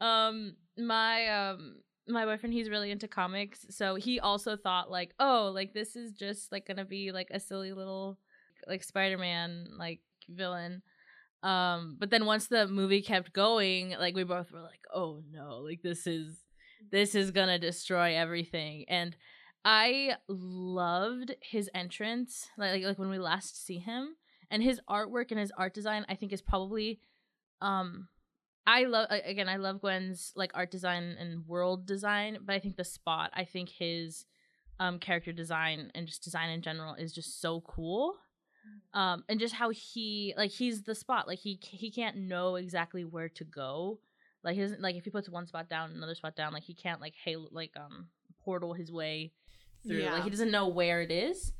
[0.00, 1.76] Um, my um.
[2.08, 6.12] My boyfriend, he's really into comics, so he also thought like, oh, like this is
[6.12, 8.18] just like gonna be like a silly little,
[8.66, 10.82] like Spider-Man like villain.
[11.42, 15.58] Um, but then once the movie kept going, like we both were like, "Oh no,
[15.58, 16.44] like this is
[16.90, 19.16] this is gonna destroy everything." And
[19.64, 24.16] I loved his entrance, like like, like when we last see him,
[24.50, 26.04] and his artwork and his art design.
[26.08, 27.00] I think is probably,
[27.60, 28.08] um,
[28.68, 29.48] I love again.
[29.48, 33.30] I love Gwen's like art design and world design, but I think the spot.
[33.34, 34.26] I think his
[34.78, 38.14] um character design and just design in general is just so cool
[38.94, 43.04] um and just how he like he's the spot like he he can't know exactly
[43.04, 43.98] where to go
[44.44, 46.74] like he doesn't like if he puts one spot down another spot down like he
[46.74, 48.06] can't like hey like um
[48.44, 49.32] portal his way
[49.86, 50.12] through Yeah.
[50.12, 51.52] like he doesn't know where it is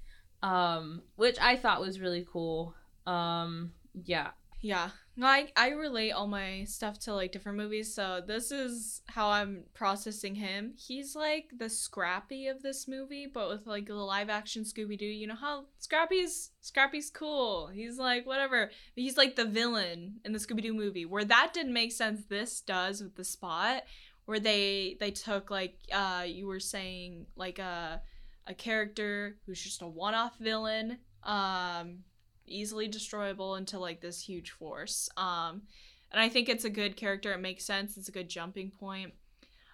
[0.43, 2.75] um which i thought was really cool
[3.07, 3.73] um
[4.05, 4.29] yeah
[4.61, 4.91] Yeah.
[5.21, 9.65] I, I relate all my stuff to like different movies, so this is how I'm
[9.75, 10.75] processing him.
[10.77, 15.07] He's like the Scrappy of this movie, but with like the live action Scooby Doo.
[15.07, 17.67] You know how Scrappy's Scrappy's cool.
[17.67, 18.71] He's like whatever.
[18.95, 21.05] He's like the villain in the Scooby Doo movie.
[21.05, 23.83] Where that didn't make sense, this does with the spot.
[24.27, 28.03] Where they they took like uh you were saying like a
[28.47, 30.99] a character who's just a one off villain.
[31.25, 32.05] Um
[32.49, 35.09] easily destroyable into like this huge force.
[35.17, 35.63] Um,
[36.11, 37.33] and I think it's a good character.
[37.33, 37.97] It makes sense.
[37.97, 39.13] It's a good jumping point.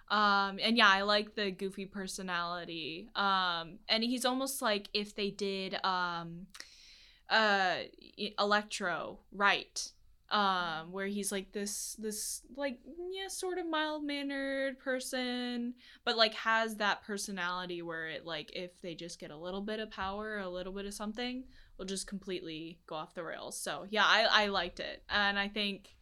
[0.09, 3.09] Um, and yeah, I like the goofy personality.
[3.15, 6.47] Um, and he's almost like if they did um,
[7.29, 7.77] uh,
[8.39, 9.91] Electro right.
[10.31, 12.79] Um, where he's like this this like
[13.11, 18.71] yeah sort of mild mannered person, but like has that personality where it like if
[18.81, 21.43] they just get a little bit of power, a little bit of something,
[21.77, 23.59] will just completely go off the rails.
[23.59, 25.03] So yeah, I, I liked it.
[25.09, 25.95] And I think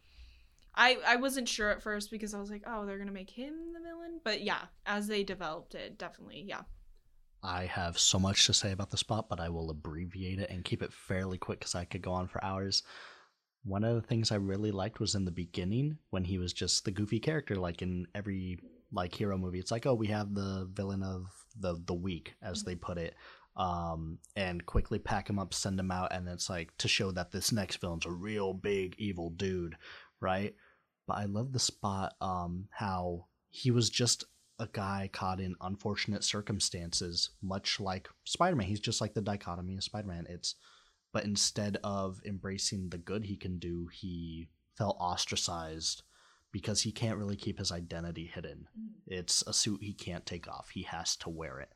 [0.74, 3.54] I I wasn't sure at first because I was like, oh, they're gonna make him
[3.72, 4.20] the villain.
[4.22, 6.62] But yeah, as they developed it, definitely, yeah.
[7.42, 10.64] I have so much to say about the spot, but I will abbreviate it and
[10.64, 12.82] keep it fairly quick because I could go on for hours.
[13.64, 16.84] One of the things I really liked was in the beginning when he was just
[16.84, 18.58] the goofy character, like in every
[18.92, 19.58] like hero movie.
[19.58, 21.26] It's like, oh, we have the villain of
[21.58, 22.70] the the week, as mm-hmm.
[22.70, 23.14] they put it,
[23.56, 27.32] um, and quickly pack him up, send him out, and it's like to show that
[27.32, 29.76] this next villain's a real big evil dude,
[30.20, 30.54] right?
[31.06, 34.24] But I love the spot, um, how he was just
[34.58, 38.66] a guy caught in unfortunate circumstances, much like Spider Man.
[38.66, 40.26] He's just like the dichotomy of Spider Man.
[40.28, 40.54] It's
[41.12, 46.02] but instead of embracing the good he can do, he felt ostracized
[46.50, 48.66] because he can't really keep his identity hidden.
[49.06, 50.70] It's a suit he can't take off.
[50.70, 51.70] He has to wear it.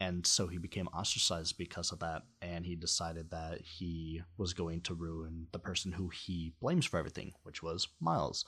[0.00, 4.82] And so he became ostracized because of that, and he decided that he was going
[4.82, 8.44] to ruin the person who he blames for everything, which was Miles.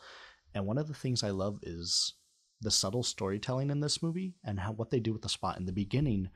[0.55, 2.15] And one of the things I love is
[2.61, 5.67] the subtle storytelling in this movie and how what they do with the spot in
[5.67, 6.31] the beginning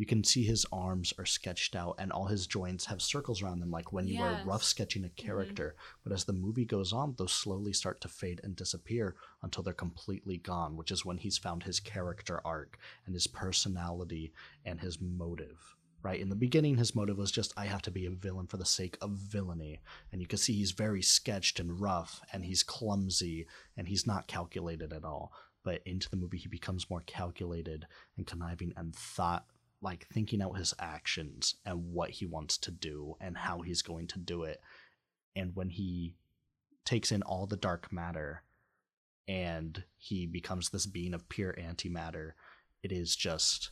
[0.00, 3.60] you can see his arms are sketched out and all his joints have circles around
[3.60, 4.46] them like when you were Yes.
[4.46, 5.26] rough sketching a mm-hmm.
[5.26, 5.76] character.
[6.02, 9.74] But as the movie goes on those slowly start to fade and disappear until they're
[9.74, 14.32] completely gone which is when he's found his character arc and his personality
[14.64, 16.18] and his motive right?
[16.18, 18.64] In the beginning his motive was just i have to be a villain for the
[18.64, 19.80] sake of villainy.
[20.12, 23.46] And you can see he's very sketched and rough and he's clumsy
[23.76, 25.30] and he's not calculated at all.
[25.62, 27.86] But into the movie he becomes more calculated
[28.16, 29.44] and conniving and thought
[29.82, 34.06] like thinking out his actions and what he wants to do and how he's going
[34.06, 34.60] to do it
[35.34, 36.14] and when he
[36.84, 38.42] takes in all the dark matter
[39.28, 42.32] and he becomes this being of pure antimatter
[42.82, 43.70] it is just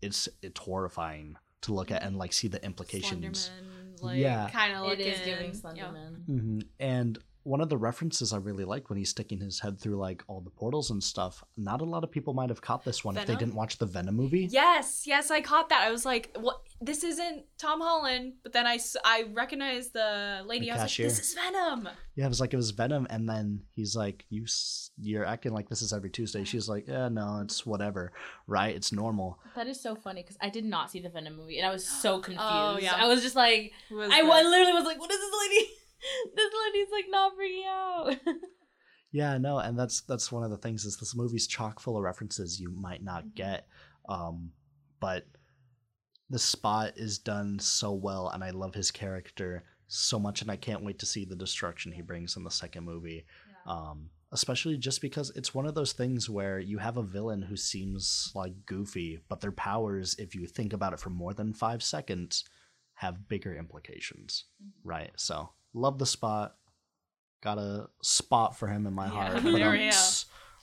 [0.00, 4.50] it's it's horrifying to look at and like see the implications Slenderman, like, Yeah.
[4.50, 5.06] kind of It looking.
[5.06, 5.84] is giving yeah.
[5.84, 6.24] Slenderman.
[6.26, 9.96] hmm And one of the references I really like when he's sticking his head through
[9.96, 11.44] like all the portals and stuff.
[11.56, 13.86] Not a lot of people might have caught this one if they didn't watch the
[13.86, 14.48] Venom movie.
[14.50, 15.82] Yes, yes, I caught that.
[15.82, 16.60] I was like, "What?
[16.80, 20.66] This isn't Tom Holland." But then I I recognized the lady.
[20.66, 21.06] The I was cashier.
[21.06, 24.24] like, "This is Venom." Yeah, it was like it was Venom, and then he's like,
[24.30, 24.46] "You
[24.98, 28.12] you're acting like this is every Tuesday." She's like, "Yeah, no, it's whatever,
[28.46, 28.74] right?
[28.74, 31.66] It's normal." That is so funny because I did not see the Venom movie and
[31.68, 32.44] I was so confused.
[32.54, 32.94] Oh, yeah.
[32.96, 34.30] I was just like, Who is I this?
[34.44, 35.70] literally was like, what is this lady?
[36.34, 38.16] this lady's like not freaking out.
[39.14, 42.02] Yeah, no, and that's that's one of the things is this movie's chock full of
[42.02, 43.68] references you might not get,
[44.08, 44.50] um,
[44.98, 45.24] but
[46.30, 50.56] the spot is done so well, and I love his character so much, and I
[50.56, 53.24] can't wait to see the destruction he brings in the second movie.
[53.68, 57.56] Um, especially just because it's one of those things where you have a villain who
[57.56, 61.84] seems like goofy, but their powers, if you think about it for more than five
[61.84, 62.42] seconds,
[62.94, 64.46] have bigger implications,
[64.82, 65.12] right?
[65.14, 66.54] So love the spot.
[67.42, 69.32] Got a spot for him in my Yeah, heart.
[69.42, 69.90] there but, we go.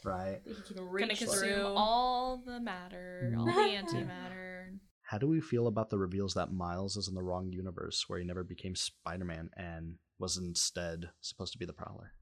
[0.03, 0.41] Right.
[0.45, 1.68] he can Gonna reach consume through.
[1.76, 4.80] all the matter, all the antimatter.
[5.03, 8.18] How do we feel about the reveals that Miles is in the wrong universe where
[8.18, 12.14] he never became Spider Man and was instead supposed to be the Prowler?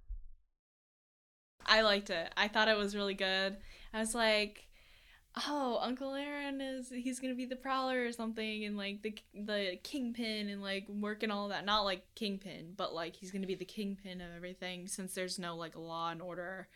[1.65, 2.33] I liked it.
[2.35, 3.57] I thought it was really good.
[3.93, 4.67] I was like,
[5.47, 9.79] oh, Uncle Aaron is he's gonna be the Prowler or something, and like the the
[9.83, 11.65] Kingpin and like working all that.
[11.65, 15.55] Not like Kingpin, but like he's gonna be the Kingpin of everything since there's no
[15.55, 16.67] like law and order.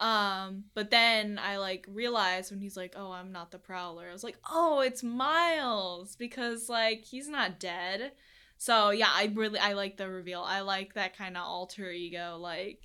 [0.00, 4.12] Um, but then I like realized when he's like, "Oh, I'm not the Prowler." I
[4.12, 8.12] was like, "Oh, it's Miles," because like he's not dead.
[8.58, 10.42] So yeah, I really I like the reveal.
[10.42, 12.84] I like that kind of alter ego like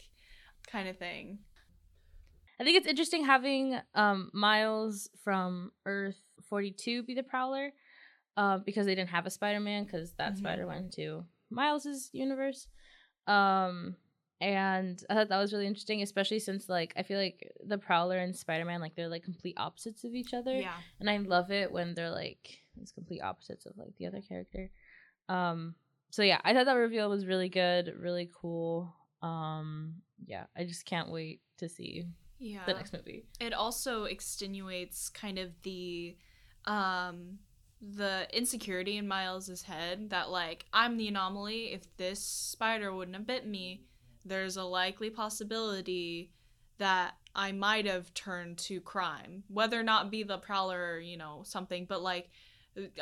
[0.68, 1.40] kind of thing.
[2.60, 6.18] I think it's interesting having um, Miles from Earth
[6.50, 7.72] 42 be the Prowler
[8.36, 10.38] uh, because they didn't have a Spider Man because that Mhm.
[10.38, 12.68] Spider went to Miles's universe.
[13.28, 13.96] Um,
[14.40, 18.18] and I thought that was really interesting, especially since like I feel like the Prowler
[18.18, 20.56] and Spider Man like they're like complete opposites of each other.
[20.60, 20.78] Yeah.
[21.00, 24.70] and I love it when they're like these complete opposites of like the other character.
[25.30, 25.76] Um,
[26.12, 28.94] so yeah, I thought that reveal was really good, really cool.
[29.22, 29.96] Um,
[30.26, 32.06] yeah, I just can't wait to see
[32.40, 32.66] Yeah.
[32.66, 33.26] the next movie.
[33.40, 36.16] It also extenuates kind of the
[36.66, 37.40] um
[37.82, 41.74] the insecurity in Miles's head that like I'm the anomaly.
[41.74, 43.84] If this spider wouldn't have bit me,
[44.26, 46.32] there's a likely possibility
[46.80, 51.18] that I might have turned to crime, whether or not be the prowler, or, you
[51.18, 52.30] know, something, but like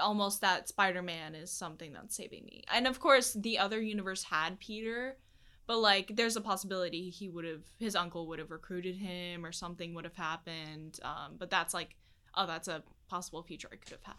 [0.02, 2.64] almost that Spider-Man is something that's saving me.
[2.74, 5.18] And of course, the other universe had Peter,
[5.68, 9.52] but like there's a possibility he would have his uncle would have recruited him or
[9.52, 11.00] something would have happened.
[11.04, 11.96] Um, but that's like
[12.36, 14.16] oh, that's a possible future I could have had.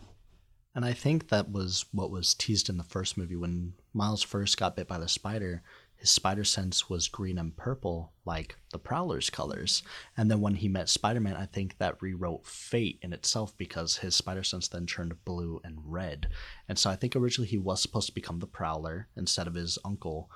[0.75, 4.59] And I think that was what was teased in the first movie when Miles first
[4.59, 5.63] got bit by the spider.
[5.97, 9.83] His spider sense was green and purple, like the Prowler's colors.
[10.19, 13.97] And then when he met Spider Man, I think that rewrote fate in itself because
[13.97, 16.29] his spider sense then turned blue and red.
[16.69, 19.79] And so I think originally he was supposed to become the Prowler instead of his
[19.83, 20.31] uncle.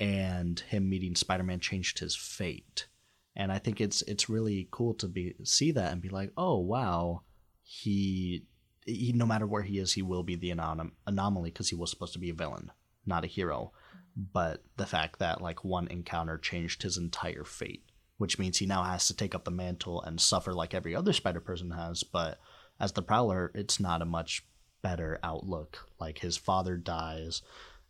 [0.00, 2.86] And him meeting Spider Man changed his fate.
[3.34, 6.58] And I think it's it's really cool to be see that and be like, oh
[6.58, 7.22] wow,
[7.62, 8.44] he
[8.88, 11.90] he, no matter where he is, he will be the anom- anomaly because he was
[11.90, 12.72] supposed to be a villain,
[13.06, 13.72] not a hero.
[14.16, 17.84] But the fact that like one encounter changed his entire fate,
[18.16, 21.12] which means he now has to take up the mantle and suffer like every other
[21.12, 22.02] Spider person has.
[22.02, 22.38] But
[22.80, 24.44] as the Prowler, it's not a much
[24.82, 25.86] better outlook.
[26.00, 27.42] Like his father dies,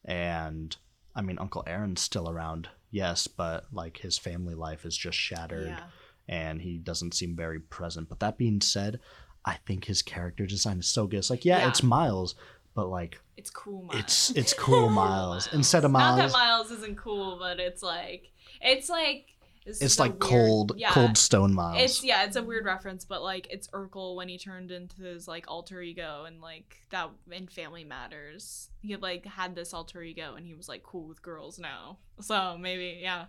[0.05, 0.77] and
[1.19, 5.69] I mean Uncle Aaron's still around, yes, but like his family life is just shattered
[5.69, 5.83] Yeah.
[6.29, 8.09] and he doesn't seem very present.
[8.09, 9.01] But that being said,
[9.45, 11.19] I think his character design is so good.
[11.19, 11.69] It's like, yeah, Yeah.
[11.69, 12.35] it's Miles,
[12.75, 14.01] but like It's cool, Miles.
[14.01, 16.19] it's it's cool Miles instead of Miles.
[16.19, 19.27] Not that Miles isn't cool, but it's like it's like
[19.69, 20.91] This It's like weird- cold, yeah.
[20.93, 21.83] cold stone miles.
[21.83, 25.29] It's yeah, it's a weird reference, but like it's Urkel when he turned into his
[25.29, 28.71] like alter ego and like that in Family Matters.
[28.81, 31.99] He had, like had this alter ego and he was like cool with girls now.
[32.21, 33.27] So maybe yeah.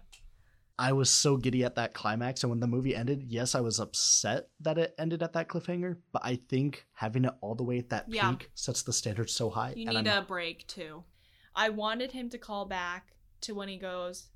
[0.77, 3.81] I was so giddy at that climax, and when the movie ended, yes, I was
[3.81, 5.97] upset that it ended at that cliffhanger.
[6.13, 8.31] But I think having it all the way at that Yeah.
[8.31, 9.73] peak sets the standard so high.
[9.75, 11.03] You need I'm- a break too.
[11.53, 13.11] I wanted him to call back
[13.41, 14.29] to when he goes,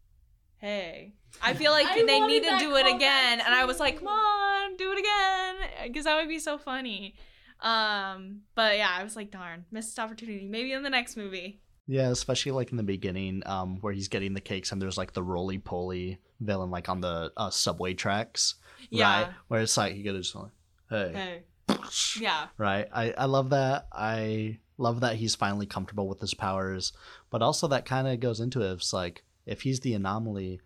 [0.64, 3.80] "Hey." I feel like I they need to do it callback again, and I was
[3.80, 5.56] like, "Come on, do it again,"
[5.88, 7.16] because that would be so funny.
[7.60, 10.48] Um, but yeah, I was like, "Darn, missed opportunity.
[10.48, 14.34] Maybe in the next movie." Yeah, especially like in the beginning, um, wwhere he's getting
[14.34, 18.56] the cakes and there's like the roly poly villain like on the uh, subway tracks,
[18.90, 19.24] Yeah.
[19.24, 19.34] right?
[19.50, 20.52] Where it's like he goes like,
[20.90, 21.78] "Hey, Hey.
[22.22, 22.48] Yeah.
[22.58, 23.88] right?" I I love that.
[23.92, 26.94] I love that he's finally comfortable with his powers,
[27.30, 28.72] but also that kind of goes into it.
[28.74, 30.62] It's like if he's the anomaly,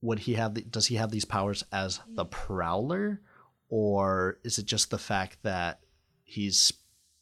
[0.00, 3.20] would he have the, does he have these powers as the prowler
[3.68, 5.80] or is it just the fact that
[6.24, 6.72] he's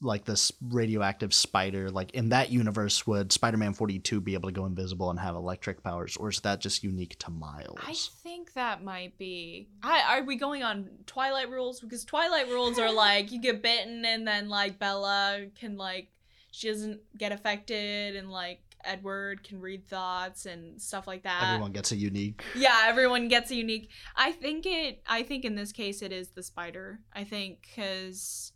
[0.03, 4.67] like this radioactive spider like in that universe would spider-man 42 be able to go
[4.67, 8.83] invisible and have electric powers or is that just unique to miles I think that
[8.85, 9.69] might be.
[9.83, 11.81] I, are we going on Twilight rules?
[11.81, 16.09] Because Twilight rules are like you get bitten and then like Bella can like
[16.51, 21.43] she doesn't get affected and like Edward can read thoughts and stuff like that.
[21.43, 23.91] everyone gets a unique Yeah, everyone gets a unique.
[24.17, 25.03] I think it.
[25.07, 27.01] I think in this case it is the spider.
[27.13, 28.53] I think because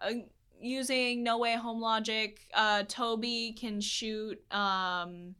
[0.00, 0.12] uh,
[0.60, 5.34] using No Way Home logic, uh, Tobey can shoot um,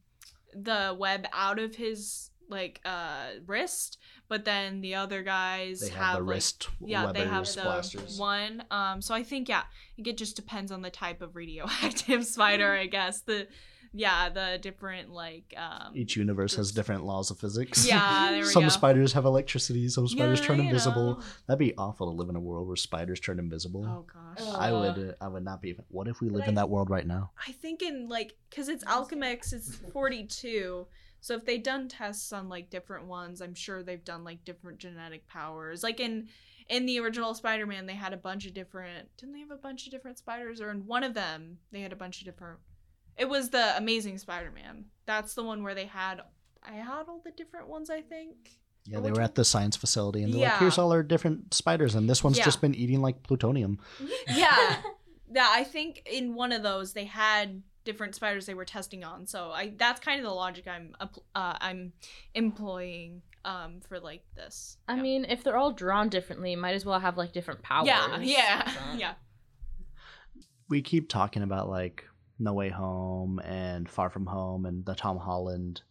[0.54, 3.98] the web out of his like uh, wrist,
[4.28, 7.62] but then the other guys they have, have, the like, wrist yeah, they have the
[7.62, 8.62] blasters one.
[8.70, 9.62] Um, so I think yeah,
[9.96, 13.22] it just depends on the type of radioactive spider, I guess.
[13.22, 13.48] The
[13.92, 18.46] yeah, the different like um each universe has different laws of physics Yeah, there we
[18.48, 18.68] some go.
[18.70, 21.22] spiders have electricity some spiders Yeah, turn invisible know.
[21.46, 24.46] that'd be awful to live in a world where spiders turn invisible Oh gosh.
[24.48, 24.56] Ugh.
[24.58, 25.76] I would uh, I would not be.
[25.88, 27.30] What if we live But in I- that world right now?
[27.46, 30.86] I think in like because it's Alchemax, it's forty two.
[31.20, 34.78] So if they've done tests on like different ones, I'm sure they've done like different
[34.78, 35.82] genetic powers.
[35.82, 36.28] Like in
[36.68, 39.08] in the original Spider-Man, they had a bunch of different.
[39.18, 40.60] Didn't they have a bunch of different spiders?
[40.60, 42.58] Or in one of them, they had a bunch of different.
[43.18, 44.86] It was the Amazing Spider-Man.
[45.06, 46.20] That's the one where they had.
[46.62, 47.90] I had all the different ones.
[47.90, 48.36] I think.
[48.84, 51.54] Yeah, Or they were at the science facility and they're like, "Here's all our different
[51.54, 52.44] spiders, and this one's Yeah.
[52.44, 53.78] just been eating like plutonium."
[54.28, 54.82] Yeah,
[55.32, 55.48] yeah.
[55.50, 59.26] I think in one of those they had different spiders they were testing on.
[59.26, 61.06] So I that's kind of the logic I'm uh,
[61.60, 61.92] I'm
[62.34, 64.78] employing um for like this.
[64.88, 65.02] I Yeah.
[65.02, 67.86] mean, if they're all drawn differently, might as well have like different powers.
[67.86, 69.14] yeah, yeah, yeah.
[70.68, 72.04] We keep talking about like
[72.42, 75.82] No Way Home and Far From Home and the Tom Holland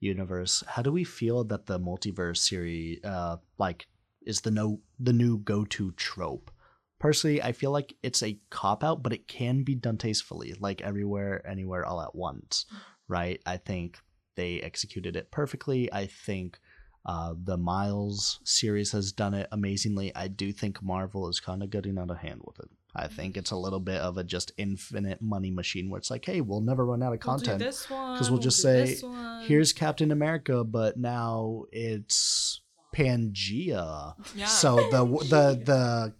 [0.00, 0.62] universe.
[0.66, 3.86] How do we feel that the multiverse series, uh, like,
[4.26, 6.50] is the no the new go to trope?
[6.98, 10.80] Personally, I feel like it's a cop out, but it can be done tastefully, like
[10.82, 12.66] everywhere, anywhere, all at once,
[13.08, 13.40] right?
[13.44, 13.98] I think
[14.36, 15.92] they executed it perfectly.
[15.92, 16.58] I think
[17.04, 20.14] uh, the Miles series has done it amazingly.
[20.14, 22.68] I do think Marvel is kind of getting out of hand with it.
[22.94, 26.24] I think it's a little bit of a just infinite money machine where it's like,
[26.26, 27.58] hey, we'll never run out of We'll content.
[27.58, 28.20] this one.
[28.30, 28.98] we'll just say.
[29.46, 32.60] Here's Captain America, but now it's
[32.94, 34.14] Pangea.
[34.34, 34.46] yeah.
[34.46, 36.14] So the the the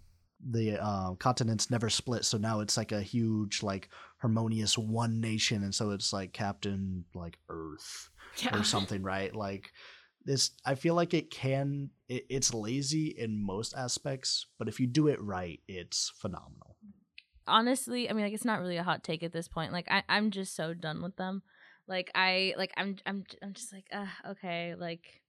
[0.51, 2.25] the uh, continents never split.
[2.25, 7.05] So now it's like a huge like harmonious one nation, and so it's like Captain
[7.15, 8.09] like Earth
[8.39, 8.59] yeah.
[8.59, 9.35] or something, right?
[9.35, 9.71] Like
[10.25, 11.91] this, I feel like it can.
[12.09, 16.77] It, it's lazy in most aspects, but if you do it right, it's phenomenal.
[17.47, 19.73] honestly, I mean, like it's not really a hot take at this point.
[19.73, 21.43] Like I, I'm just so done with them.
[21.89, 25.23] Like I, like I'm, I'm, I'm just like, uh, okay, like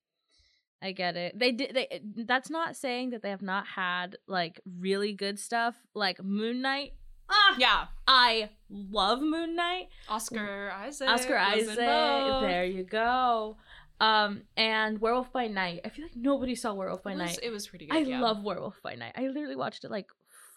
[0.82, 1.40] I get it.
[1.40, 1.74] They did.
[1.74, 2.02] They.
[2.26, 6.92] That's not saying that they have not had like really good stuff, like Moon Knight.
[7.30, 7.86] Ah, yeah.
[8.06, 9.88] I love Moon Knight.
[10.10, 11.08] Oscar Isaac.
[11.08, 11.78] Oscar Isaac.
[11.78, 13.56] There you go.
[14.04, 15.80] Um, and Werewolf by Night.
[15.86, 17.40] I feel like nobody saw Werewolf by It was, Night.
[17.42, 17.96] it was pretty good.
[17.96, 18.20] I yeah.
[18.20, 19.14] love Werewolf by Night.
[19.16, 20.08] I literally watched it like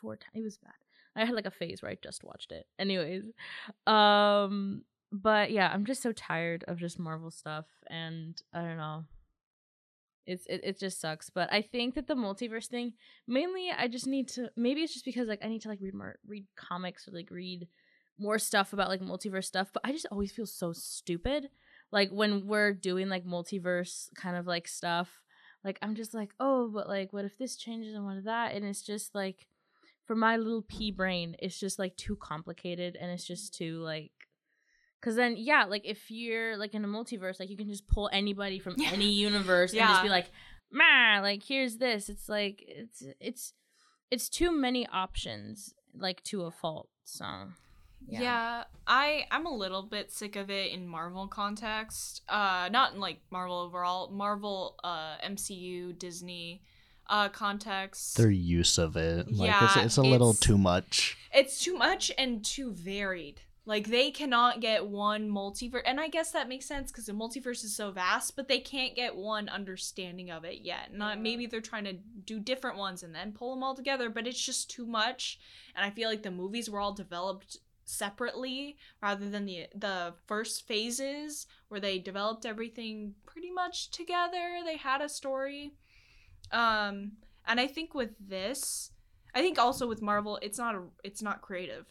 [0.01, 0.33] four times.
[0.35, 0.73] It was bad.
[1.15, 2.67] I had like a phase where I just watched it.
[2.77, 3.23] Anyways,
[3.87, 4.83] um,
[5.13, 9.05] but yeah, I'm just so tired of just Marvel stuff, and I don't know.
[10.27, 11.31] It's it, it just sucks.
[11.31, 12.95] But I think that the multiverse thing,
[13.29, 14.51] mainly, I just need to.
[14.57, 17.31] Maybe it's just because like I need to like read more, read comics or like
[17.31, 17.69] read
[18.19, 19.69] more stuff about like multiverse stuff.
[19.73, 21.49] But I just always feel so stupid.
[21.93, 25.23] Like when we're doing like multiverse kind of like stuff
[25.65, 28.55] like i'm just like oh but like what if this changes and what if that
[28.55, 29.47] and it's just like
[30.05, 34.13] for my little pea brain it's just like too complicated and it's just too like
[35.03, 38.09] Cause then, yeah, like if you're like in a multiverse, like you can just pull
[38.13, 38.91] anybody from Yeah.
[38.93, 40.33] any universe and just be like,
[40.73, 43.53] "Man, like here's this." It's like it's it's
[44.11, 46.89] it's too many options, like to a fault.
[47.05, 47.25] So,
[48.09, 48.65] Yeah.
[48.87, 52.23] I I'm a little bit sick of it in Marvel context.
[52.29, 56.63] Uh not in like Marvel overall, Marvel uh MCU Disney
[57.09, 58.17] uh context.
[58.17, 61.17] Their use of it, like it's, Yeah, it's a little it's- too much.
[61.33, 63.41] it's too much and too varied.
[63.69, 67.65] Like they cannot get one multiverse, and I guess that makes sense because the multiverse
[67.65, 68.37] is so vast.
[68.37, 70.95] But they can't get one understanding of it yet.
[70.95, 74.29] Not maybe they're trying to do different ones and then pull them all together, but
[74.29, 75.41] it's just too much.
[75.75, 80.67] And I feel like the movies were all developed separately rather than the the first
[80.67, 84.59] phases where they developed everything pretty much together.
[84.65, 85.73] They had a story.
[86.53, 87.13] Um,
[87.47, 88.91] and I think with this,
[89.35, 91.87] I think also with Marvel, it's not a, it's not creative.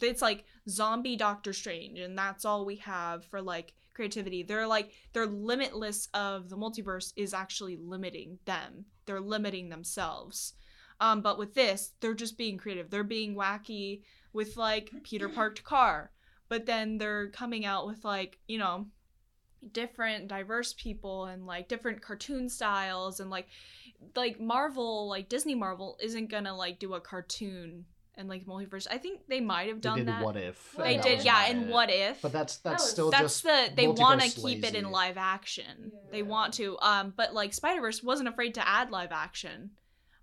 [0.00, 4.42] It's like zombie Doctor Strange, and that's all we have for like creativity.
[4.42, 8.86] They're like their limitless of the multiverse is actually limiting them.
[9.06, 10.54] They're limiting themselves.
[11.00, 12.90] Um, but with this, they're just being creative.
[12.90, 14.02] They're being wacky
[14.32, 16.10] with like Peter parked car,
[16.48, 18.86] but then they're coming out with like you know
[19.72, 23.46] different diverse people and like different cartoon styles and like
[24.16, 27.84] like Marvel, like Disney Marvel, isn't gonna like do a cartoon
[28.16, 28.86] and like multiverse.
[28.90, 30.22] I think they might have They done did that.
[30.24, 30.72] what if?
[30.76, 31.46] They They that did, yeah.
[31.48, 31.68] And it.
[31.72, 32.22] what if?
[32.22, 34.90] But that's that's was- still that's just the they want to multiverse keep it in
[34.90, 35.92] live action.
[36.10, 36.78] They want to.
[36.80, 39.70] Um, but like Spider Verse wasn't afraid to add live action.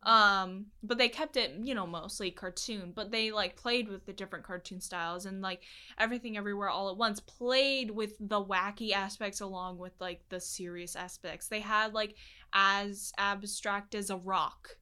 [0.03, 2.93] Um, but they kept it, you know, mostly cartoon.
[2.95, 5.63] But they like played with the different cartoon styles and like
[5.97, 7.19] everything everywhere all at once.
[7.19, 11.47] Played with the wacky aspects along with like the serious aspects.
[11.47, 12.15] They had like
[12.53, 14.77] as abstract as a rock,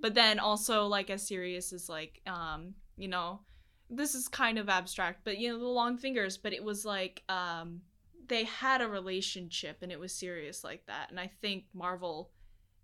[0.00, 3.40] but then also like as serious as like um, you know,
[3.88, 6.36] this is kind of abstract, but you know, the long fingers.
[6.36, 7.80] But it was like um,
[8.28, 11.10] they had a relationship and it was serious like that.
[11.10, 12.30] And I think Marvel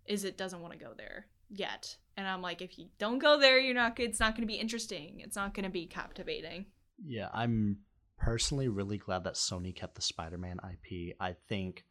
[0.06, 1.96] is it doesn't want to go there yet.
[2.16, 3.98] And I'm like, if you don't go there, you're not.
[4.00, 5.20] It's not going to be interesting.
[5.20, 6.66] It's not going to be captivating.
[7.04, 7.78] Yeah, I'm
[8.18, 11.16] personally really glad that Sony kept the Spider-Man IP.
[11.20, 11.84] I think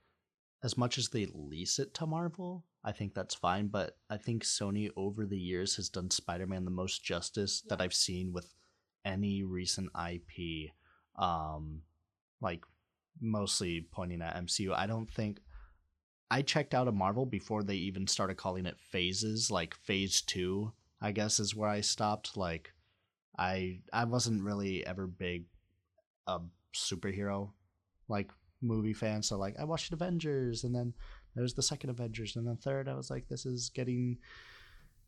[0.64, 4.43] as much as they lease it to Marvel, I think that's fine, but I think
[4.43, 8.53] Sony over the years has done Spider-Man the most justice that I've seen with
[9.06, 10.72] any recent IP
[11.18, 11.84] um
[12.41, 12.64] like
[13.22, 14.74] mostly pointing at MCU.
[14.76, 15.39] I don't think
[16.32, 20.72] I checked out of Marvel before they even started calling it phases, like phase 2,
[21.02, 22.74] I guess is where I stopped like
[23.38, 25.46] I I wasn't really ever big
[26.28, 26.40] a
[26.74, 27.52] superhero
[28.08, 29.22] like movie fan.
[29.22, 30.94] So like I watched Avengers and then
[31.36, 34.18] there was the second Avengers and then third I was like this is getting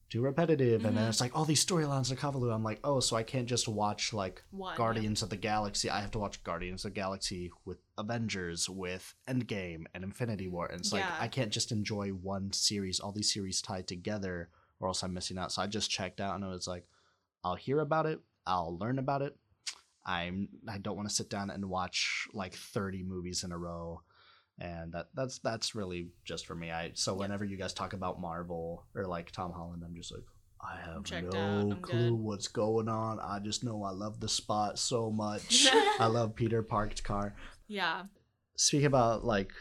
[0.10, 1.10] too repetitive and then Mhm.
[1.10, 2.54] it's like all these storylines are convoluted.
[2.56, 5.90] I'm like, oh, so I can't just watch like One Guardians of the Galaxy.
[5.90, 10.68] I have to watch Guardians of the Galaxy with Avengers, with Endgame and Infinity War.
[10.68, 14.50] And it's like I can't just enjoy one series, all these series tied together,
[14.80, 15.52] or else I'm missing out.
[15.52, 16.88] So I just checked out and it was like,
[17.44, 19.38] I'll hear about it, I'll learn about it.
[20.06, 24.04] I'm I don't want to sit down and watch like 30 movies in a row.
[24.60, 26.72] And that that's that's really just for me.
[26.72, 30.24] I so whenever you guys talk about Marvel or like Tom Holland, I'm just like
[30.62, 32.14] I have checked no clue good.
[32.14, 33.20] what's going on.
[33.20, 35.68] I just know I love the spot so much.
[36.00, 37.36] I love Peter Parked car.
[37.68, 38.04] Yeah.
[38.56, 39.52] Speaking about like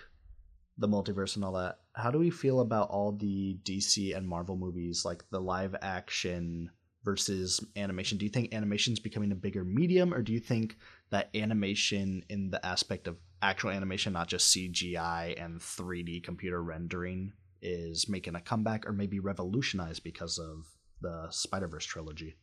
[0.79, 4.57] the multiverse and all that, how do we feel about all the DC and Marvel
[4.57, 6.71] movies, like the live action
[7.05, 8.17] versus animation?
[8.17, 10.77] Do you think animation's becoming a bigger medium, or do you think
[11.11, 17.33] that animation in the aspect of actual animation, not just CGI and 3D computer rendering,
[17.63, 20.67] is making a comeback or maybe revolutionized because of
[21.01, 22.37] the Spider Verse trilogy?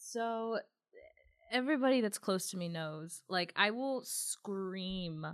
[0.00, 0.58] So
[1.50, 5.26] everybody that's close to me knows, like I will scream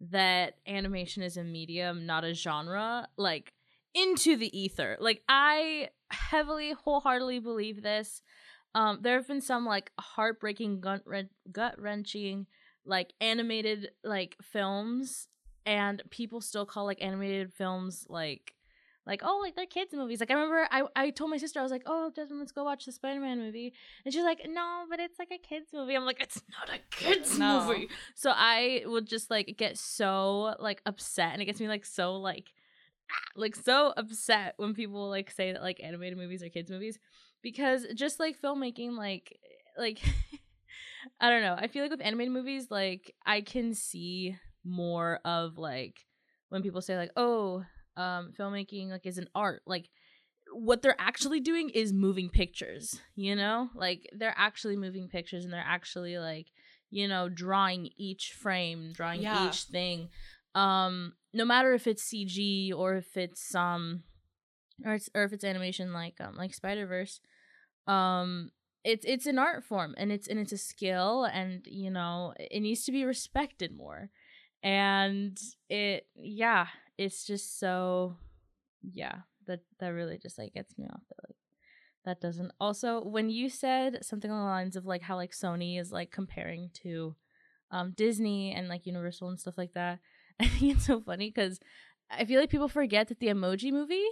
[0.00, 3.52] that animation is a medium, not a genre, like
[3.94, 4.96] into the ether.
[5.00, 8.22] Like I heavily wholeheartedly believe this.
[8.74, 11.02] Um there have been some like heartbreaking gut
[11.50, 12.46] gut wrenching
[12.88, 15.28] like animated like films
[15.66, 18.54] and people still call like animated films like
[19.06, 20.20] like oh like they're kids movies.
[20.20, 22.64] Like i remember i i told my sister i was like oh desmond let's go
[22.64, 23.72] watch the spider-man movie.
[24.04, 25.94] And she's like no but it's like a kids movie.
[25.94, 27.66] I'm like it's not a kids No.
[27.66, 27.88] movie.
[28.14, 32.16] So i would just like get so like upset and it gets me like so
[32.16, 32.52] like
[33.36, 36.98] like so upset when people like say that like animated movies are kids movies
[37.42, 39.38] because just like filmmaking like
[39.78, 40.00] like
[41.20, 45.58] i don't know i feel like with animated movies like i can see more of
[45.58, 46.06] like
[46.48, 47.64] when people say like oh
[47.96, 49.88] um filmmaking like is an art like
[50.52, 55.52] what they're actually doing is moving pictures you know like they're actually moving pictures and
[55.52, 56.46] they're actually like
[56.90, 59.48] you know, drawing each frame, drawing Yeah.
[59.48, 60.08] each thing.
[60.54, 64.02] Um, no matter if it's CG or if it's um
[64.84, 67.20] or it's or if it's animation like um like Spider Verse,
[67.86, 68.50] um
[68.84, 72.60] it's it's an art form and it's and it's a skill and you know it
[72.60, 74.10] needs to be respected more,
[74.62, 76.66] and it yeah
[76.96, 78.16] it's just so
[78.82, 81.36] yeah that that really just like gets me off the like
[82.04, 85.80] that doesn't also when you said something along the lines of like how like Sony
[85.80, 87.14] is like comparing to
[87.70, 89.98] um Disney and like Universal and stuff like that.
[90.40, 91.58] I think it's so funny because
[92.10, 94.06] I feel like people forget that the Emoji Movie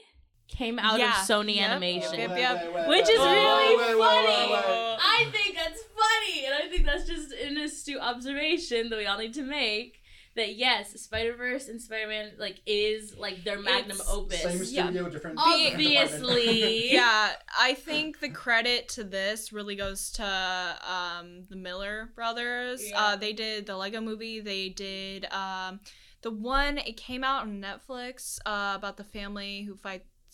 [0.48, 1.10] came out Yeah.
[1.10, 1.70] of Sony Yep.
[1.70, 2.88] Animation, Yep, yep.
[2.88, 4.26] which is wait, really wait, wait, funny.
[4.26, 4.98] wait, wait.
[5.00, 9.18] I think that's funny, and I think that's just an astute observation that we all
[9.18, 10.02] need to make.
[10.36, 14.42] That yes, Spider Verse and Spider Man like is like their magnum It's- opus.
[14.42, 14.84] Same Yeah.
[14.84, 15.38] studio, different.
[15.40, 16.92] Obviously.
[16.92, 22.86] yeah, I think the credit to this really goes to um, the Miller brothers.
[22.86, 23.00] Yeah.
[23.02, 24.40] Uh, they did the Lego movie.
[24.40, 25.80] They did um,
[26.20, 26.78] the one.
[26.78, 29.74] It came out on Netflix uh, about the family who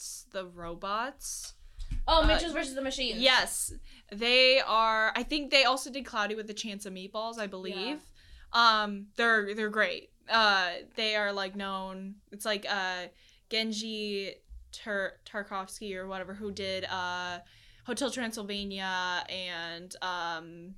[0.02, 1.54] fights the robots.
[2.08, 3.20] Oh, Uh, Mitchell's versus the Machines.
[3.20, 3.72] Yes,
[4.10, 5.12] they are.
[5.14, 7.38] I think they also did Cloudy with a Chance of Meatballs.
[7.38, 8.00] I believe.
[8.52, 10.10] Um, they're they're great.
[10.28, 12.16] Uh, they are like known.
[12.32, 13.06] It's like uh,
[13.50, 14.32] Genndy
[14.72, 17.38] Tur- Tarkovsky or whatever who did uh,
[17.86, 20.74] Hotel Transylvania and um,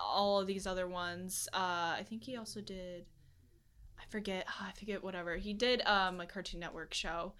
[0.00, 1.48] all of these other ones.
[1.52, 3.06] Uh, I think he also did.
[3.98, 4.46] I forget.
[4.60, 5.80] I forget whatever he did.
[5.86, 7.32] Um, a Cartoon Network show.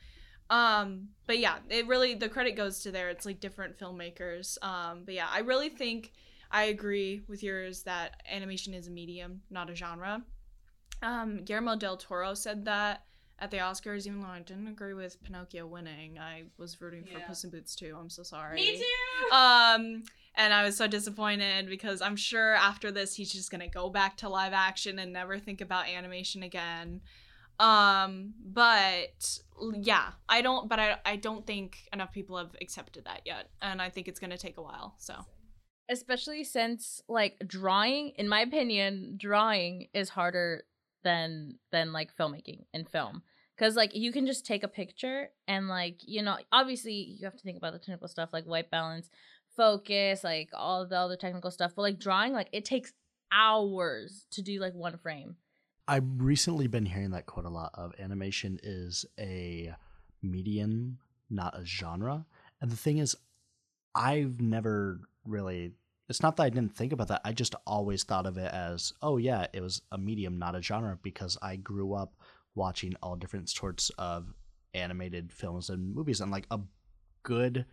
[0.51, 3.09] Um, but yeah, it really the credit goes to there.
[3.11, 4.63] It's like different filmmakers.
[4.63, 6.13] Um, but yeah, I really think
[6.51, 10.23] I agree with yours that animation is a medium, not a genre.
[11.03, 13.05] Um, Guillermo del Toro said that
[13.41, 16.19] at the Oscars, even though I didn't agree with Pinocchio winning.
[16.19, 17.27] I was rooting for Yeah.
[17.27, 17.97] Puss in Boots too.
[17.99, 18.57] I'm so sorry.
[18.57, 19.35] Me too.
[19.35, 20.05] Um,
[20.37, 24.17] and I was so disappointed because I'm sure after this he's just gonna go back
[24.19, 27.01] to live action and never think about animation again.
[27.61, 29.39] Um, but
[29.75, 30.69] yeah, I don't.
[30.69, 34.21] But I I don't think enough people have accepted that yet, and I think it's
[34.21, 34.95] gonna take a while.
[34.99, 35.15] So
[35.89, 40.65] Especially since like drawing, in my opinion, drawing is harder
[41.03, 43.23] than than like filmmaking and film.
[43.59, 47.37] Cause like you can just take a picture and like you know obviously you have
[47.37, 49.11] to think about the technical stuff like white balance,
[49.57, 51.73] focus, like all the other technical stuff.
[51.77, 52.93] But like drawing, like it takes
[53.31, 55.37] hours to do like one frame.
[55.87, 59.75] I've recently been hearing that quote a lot of animation is a
[60.23, 62.25] medium, not a genre.
[62.61, 63.17] And the thing is,
[63.95, 65.73] I've never really.
[66.09, 67.23] It's not that I didn't think about that.
[67.25, 70.61] I just always thought of it as, oh yeah, it was a medium, not a
[70.61, 72.15] genre, because I grew up
[72.55, 74.35] watching all different sorts of
[74.75, 76.61] animated films and movies, and like a
[77.23, 77.65] good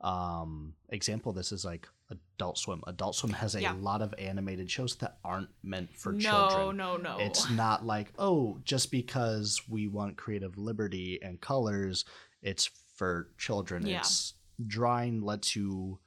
[0.00, 2.82] um example of this is like Adult Swim.
[2.86, 3.72] Adult Swim has a Yeah.
[3.72, 6.76] lot of animated shows that aren't meant for no, children.
[6.76, 7.18] no, no.
[7.18, 7.24] No.
[7.24, 12.04] It's not like, oh, just because we want creative liberty and colors,
[12.42, 13.86] it's for children.
[13.86, 13.98] Yeah.
[13.98, 14.34] It's
[14.66, 15.98] drawing lets you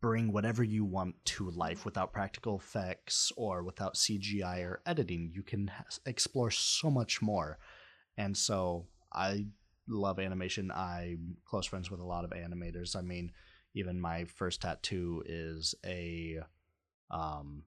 [0.00, 5.30] bring whatever you want to life without practical effects or without CGI or editing.
[5.32, 5.70] You can
[6.04, 7.58] explore so much more.
[8.18, 9.46] And so I
[9.88, 10.70] love animation.
[10.70, 12.94] I'm close friends with a lot of animators.
[12.94, 13.32] I mean,
[13.74, 16.38] even my first tattoo is a
[17.10, 17.64] um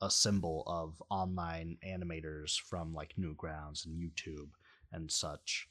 [0.00, 4.50] a symbol of online animators from like Newgrounds and YouTube
[4.92, 5.68] and such.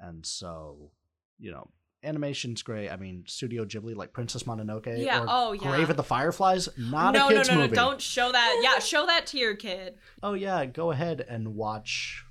[0.00, 0.90] And so,
[1.38, 1.68] you know,
[2.02, 2.88] animation's great.
[2.90, 5.70] I mean, Studio Ghibli, like Princess Mononoke, Yeah, or oh, yeah.
[5.70, 7.76] Grave of the Fireflies, not no, a kids no, no, movie.
[7.76, 7.82] no!
[7.82, 8.60] Don't show that.
[8.62, 9.94] Yeah, show that to your kid.
[10.22, 12.24] Oh yeah, go ahead and watch.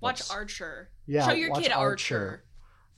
[0.00, 0.90] Watch Archer.
[1.06, 2.16] Yeah, show your kid Archer.
[2.16, 2.44] Archer.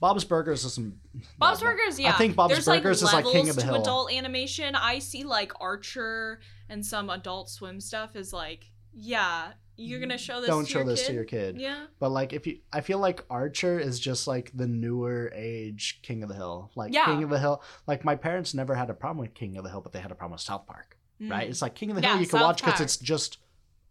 [0.03, 0.99] Bob's Burgers is some.
[1.39, 1.67] Bob's no.
[1.69, 2.09] Burgers, yeah.
[2.09, 3.81] I think Bob's There's Burgers is like like King of the to Hill.
[3.81, 4.75] adult animation.
[4.75, 10.41] I see like Archer and some Adult Swim stuff is like, yeah, you're gonna show
[10.41, 10.49] this.
[10.49, 11.07] Don't show this kid?
[11.07, 11.57] to your kid.
[11.57, 11.85] Yeah.
[12.01, 16.21] But like, if you, I feel like Archer is just like the newer age King
[16.21, 16.69] of the Hill.
[16.75, 17.05] Like Yeah.
[17.05, 17.63] King of the Hill.
[17.87, 20.11] Like my parents never had a problem with King of the Hill, but they had
[20.11, 20.97] a problem with South Park.
[21.21, 21.47] Right?
[21.47, 21.51] Mm.
[21.51, 23.37] It's like King of the Yeah, Hill you can South watch because it's just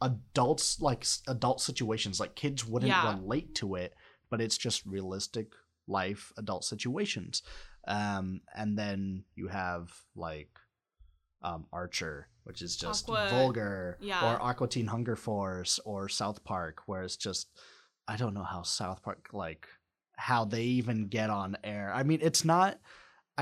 [0.03, 2.21] adults, like adult situations.
[2.21, 3.15] Like kids wouldn't Yeah.
[3.19, 3.95] relate to it,
[4.29, 5.47] but it's just realistic
[5.87, 7.43] life adult situations.
[7.87, 10.51] Um, and then you have like
[11.43, 14.35] um, Archer, which is just Aqua- vulgar, yeah.
[14.35, 17.49] or Aqua Teen Hunger Force, or South Park, where it's just
[18.07, 19.67] I don't know how South Park like
[20.17, 21.93] how they even get on air.
[21.93, 22.79] I mean, it's not.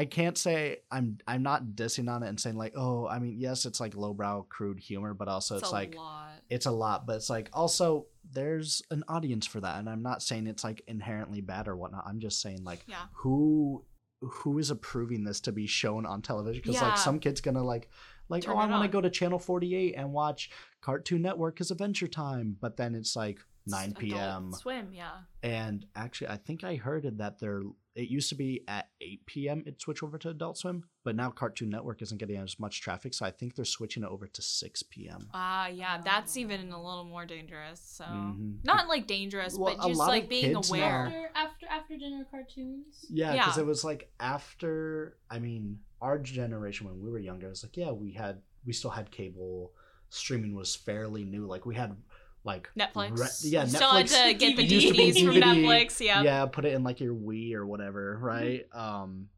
[0.00, 3.36] I can't say I'm I'm not dissing on it and saying like, oh, I mean,
[3.38, 6.30] yes, it's like lowbrow, crude humor, but also it's, a like lot.
[6.48, 7.06] it's a lot.
[7.06, 10.80] But it's like also there's an audience for that, and I'm not saying it's like
[10.88, 12.04] inherently bad or whatnot.
[12.06, 12.96] I'm just saying like Yeah.
[13.12, 13.84] who
[14.22, 16.88] who is approving this to be shown on television because Yeah.
[16.88, 17.90] like some kid's gonna like
[18.30, 20.50] like Turn oh i want to go to channel 48 and watch
[20.82, 25.10] cartoon network because adventure time but then it's like It's 9 Adult p.m Swim, yeah.
[25.42, 27.62] and actually i think i heard that they're
[28.00, 31.28] it used to be at 8 p.m it switched over to adult swim but now
[31.30, 34.40] cartoon network isn't getting as much traffic so i think they're switching it over to
[34.42, 37.80] 6 p.m Ah, yeah, that's even a little more dangerous.
[37.80, 38.64] So Mhm.
[38.64, 41.06] not like dangerous, Well, but just like being aware.
[41.06, 43.04] After after after dinner cartoons.
[43.10, 43.62] Yeah, because Yeah.
[43.62, 45.18] it was like after.
[45.30, 48.72] I mean, our generation when we were younger, it was like, yeah, we had, we
[48.72, 49.72] still had cable.
[50.08, 51.46] Streaming was fairly new.
[51.46, 51.96] Like we had,
[52.44, 53.18] like Netflix.
[53.18, 53.76] re- yeah, You Netflix.
[53.76, 56.00] Still had to get the It used to be DVDs from Netflix.
[56.00, 56.22] Yeah.
[56.22, 58.64] Yeah, put it in like your Wii or whatever, right?
[58.72, 59.28] Um,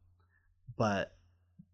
[0.77, 1.15] but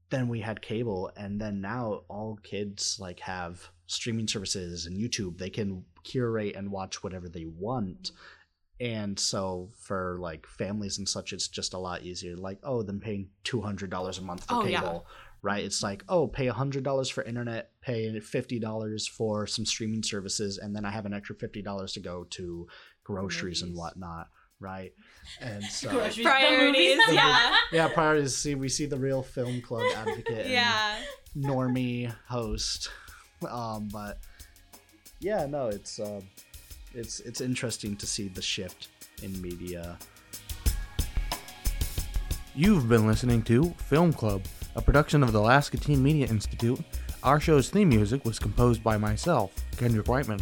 [0.09, 5.37] then we had cable, and then now all kids like have streaming services and YouTube.
[5.37, 8.11] They can curate and watch whatever they want.
[8.81, 12.35] And so for like families and such, it's just a lot easier.
[12.37, 14.99] Like, oh, than paying two hundred dollars a month for Oh, yeah.
[15.41, 15.63] Cable, right?
[15.63, 20.57] It's like, oh, pay hundred dollars for internet, pay fifty dollars for some streaming services,
[20.57, 22.67] and then I have an extra fifty dollars to go to
[23.03, 24.27] groceries and whatnot,
[24.59, 24.93] right?
[25.41, 26.25] And so Groceries.
[26.25, 26.97] Priorities.
[27.07, 27.13] The.
[27.19, 27.55] Yeah.
[27.71, 28.35] yeah, priorities.
[28.35, 30.95] See, we see the real film club advocate, and Yeah.
[31.35, 32.89] normie host.
[33.49, 34.19] Um, but
[35.19, 36.21] yeah, no, it's uh,
[36.93, 38.87] it's it's interesting to see the shift
[39.21, 39.97] in media.
[42.55, 44.41] You've been listening to Film Club,
[44.75, 46.79] a production of the Alaska Teen Media Institute.
[47.23, 50.39] Our show's theme music was composed by myself, Kendrick Whiteman.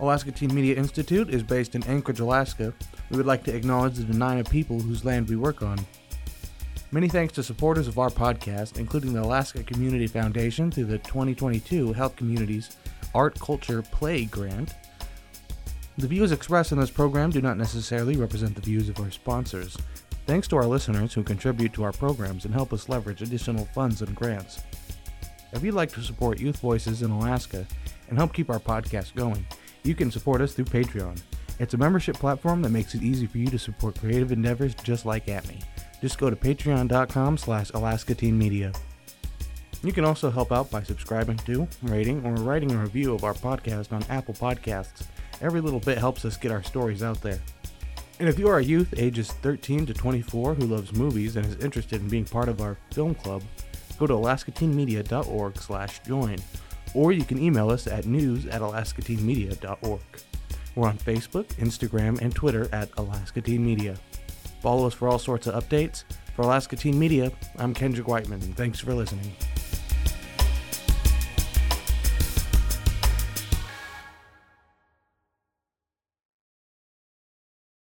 [0.00, 2.72] Alaska Teen Media Institute is based in Anchorage, Alaska.
[3.10, 5.78] We would like to acknowledge the Dena'ina people whose land we work on.
[6.90, 11.92] Many thanks to supporters of our podcast, including the Alaska Community Foundation through the 2022
[11.92, 12.76] Health Communities
[13.14, 14.74] Art Culture Play Grant.
[15.98, 19.76] The views expressed in this program do not necessarily represent the views of our sponsors.
[20.26, 24.02] Thanks to our listeners who contribute to our programs and help us leverage additional funds
[24.02, 24.62] and grants.
[25.52, 27.66] If you'd like to support Youth Voices in Alaska
[28.08, 29.44] and help keep our podcast going,
[29.82, 31.20] you can support us through Patreon.
[31.58, 35.04] It's a membership platform that makes it easy for you to support creative endeavors just
[35.04, 35.62] like ATMI.
[36.00, 38.72] Just go to patreon.com slash Alaska Teen Media.
[39.84, 43.34] You can also help out by subscribing to, rating, or writing a review of our
[43.34, 45.04] podcast on Apple Podcasts.
[45.40, 47.40] Every little bit helps us get our stories out there.
[48.22, 51.56] And if you are a youth ages 13 to 24 who loves movies and is
[51.56, 53.42] interested in being part of our film club,
[53.98, 56.38] go to alaskateenmedia.org slash join,
[56.94, 60.00] or you can email us at news at alaskateenmedia.org.
[60.76, 63.96] We're on Facebook, Instagram, and Twitter at Alaska Teen Media.
[64.60, 66.04] Follow us for all sorts of updates.
[66.36, 69.32] For Alaska Teen Media, I'm Kendrick Whiteman, and thanks for listening.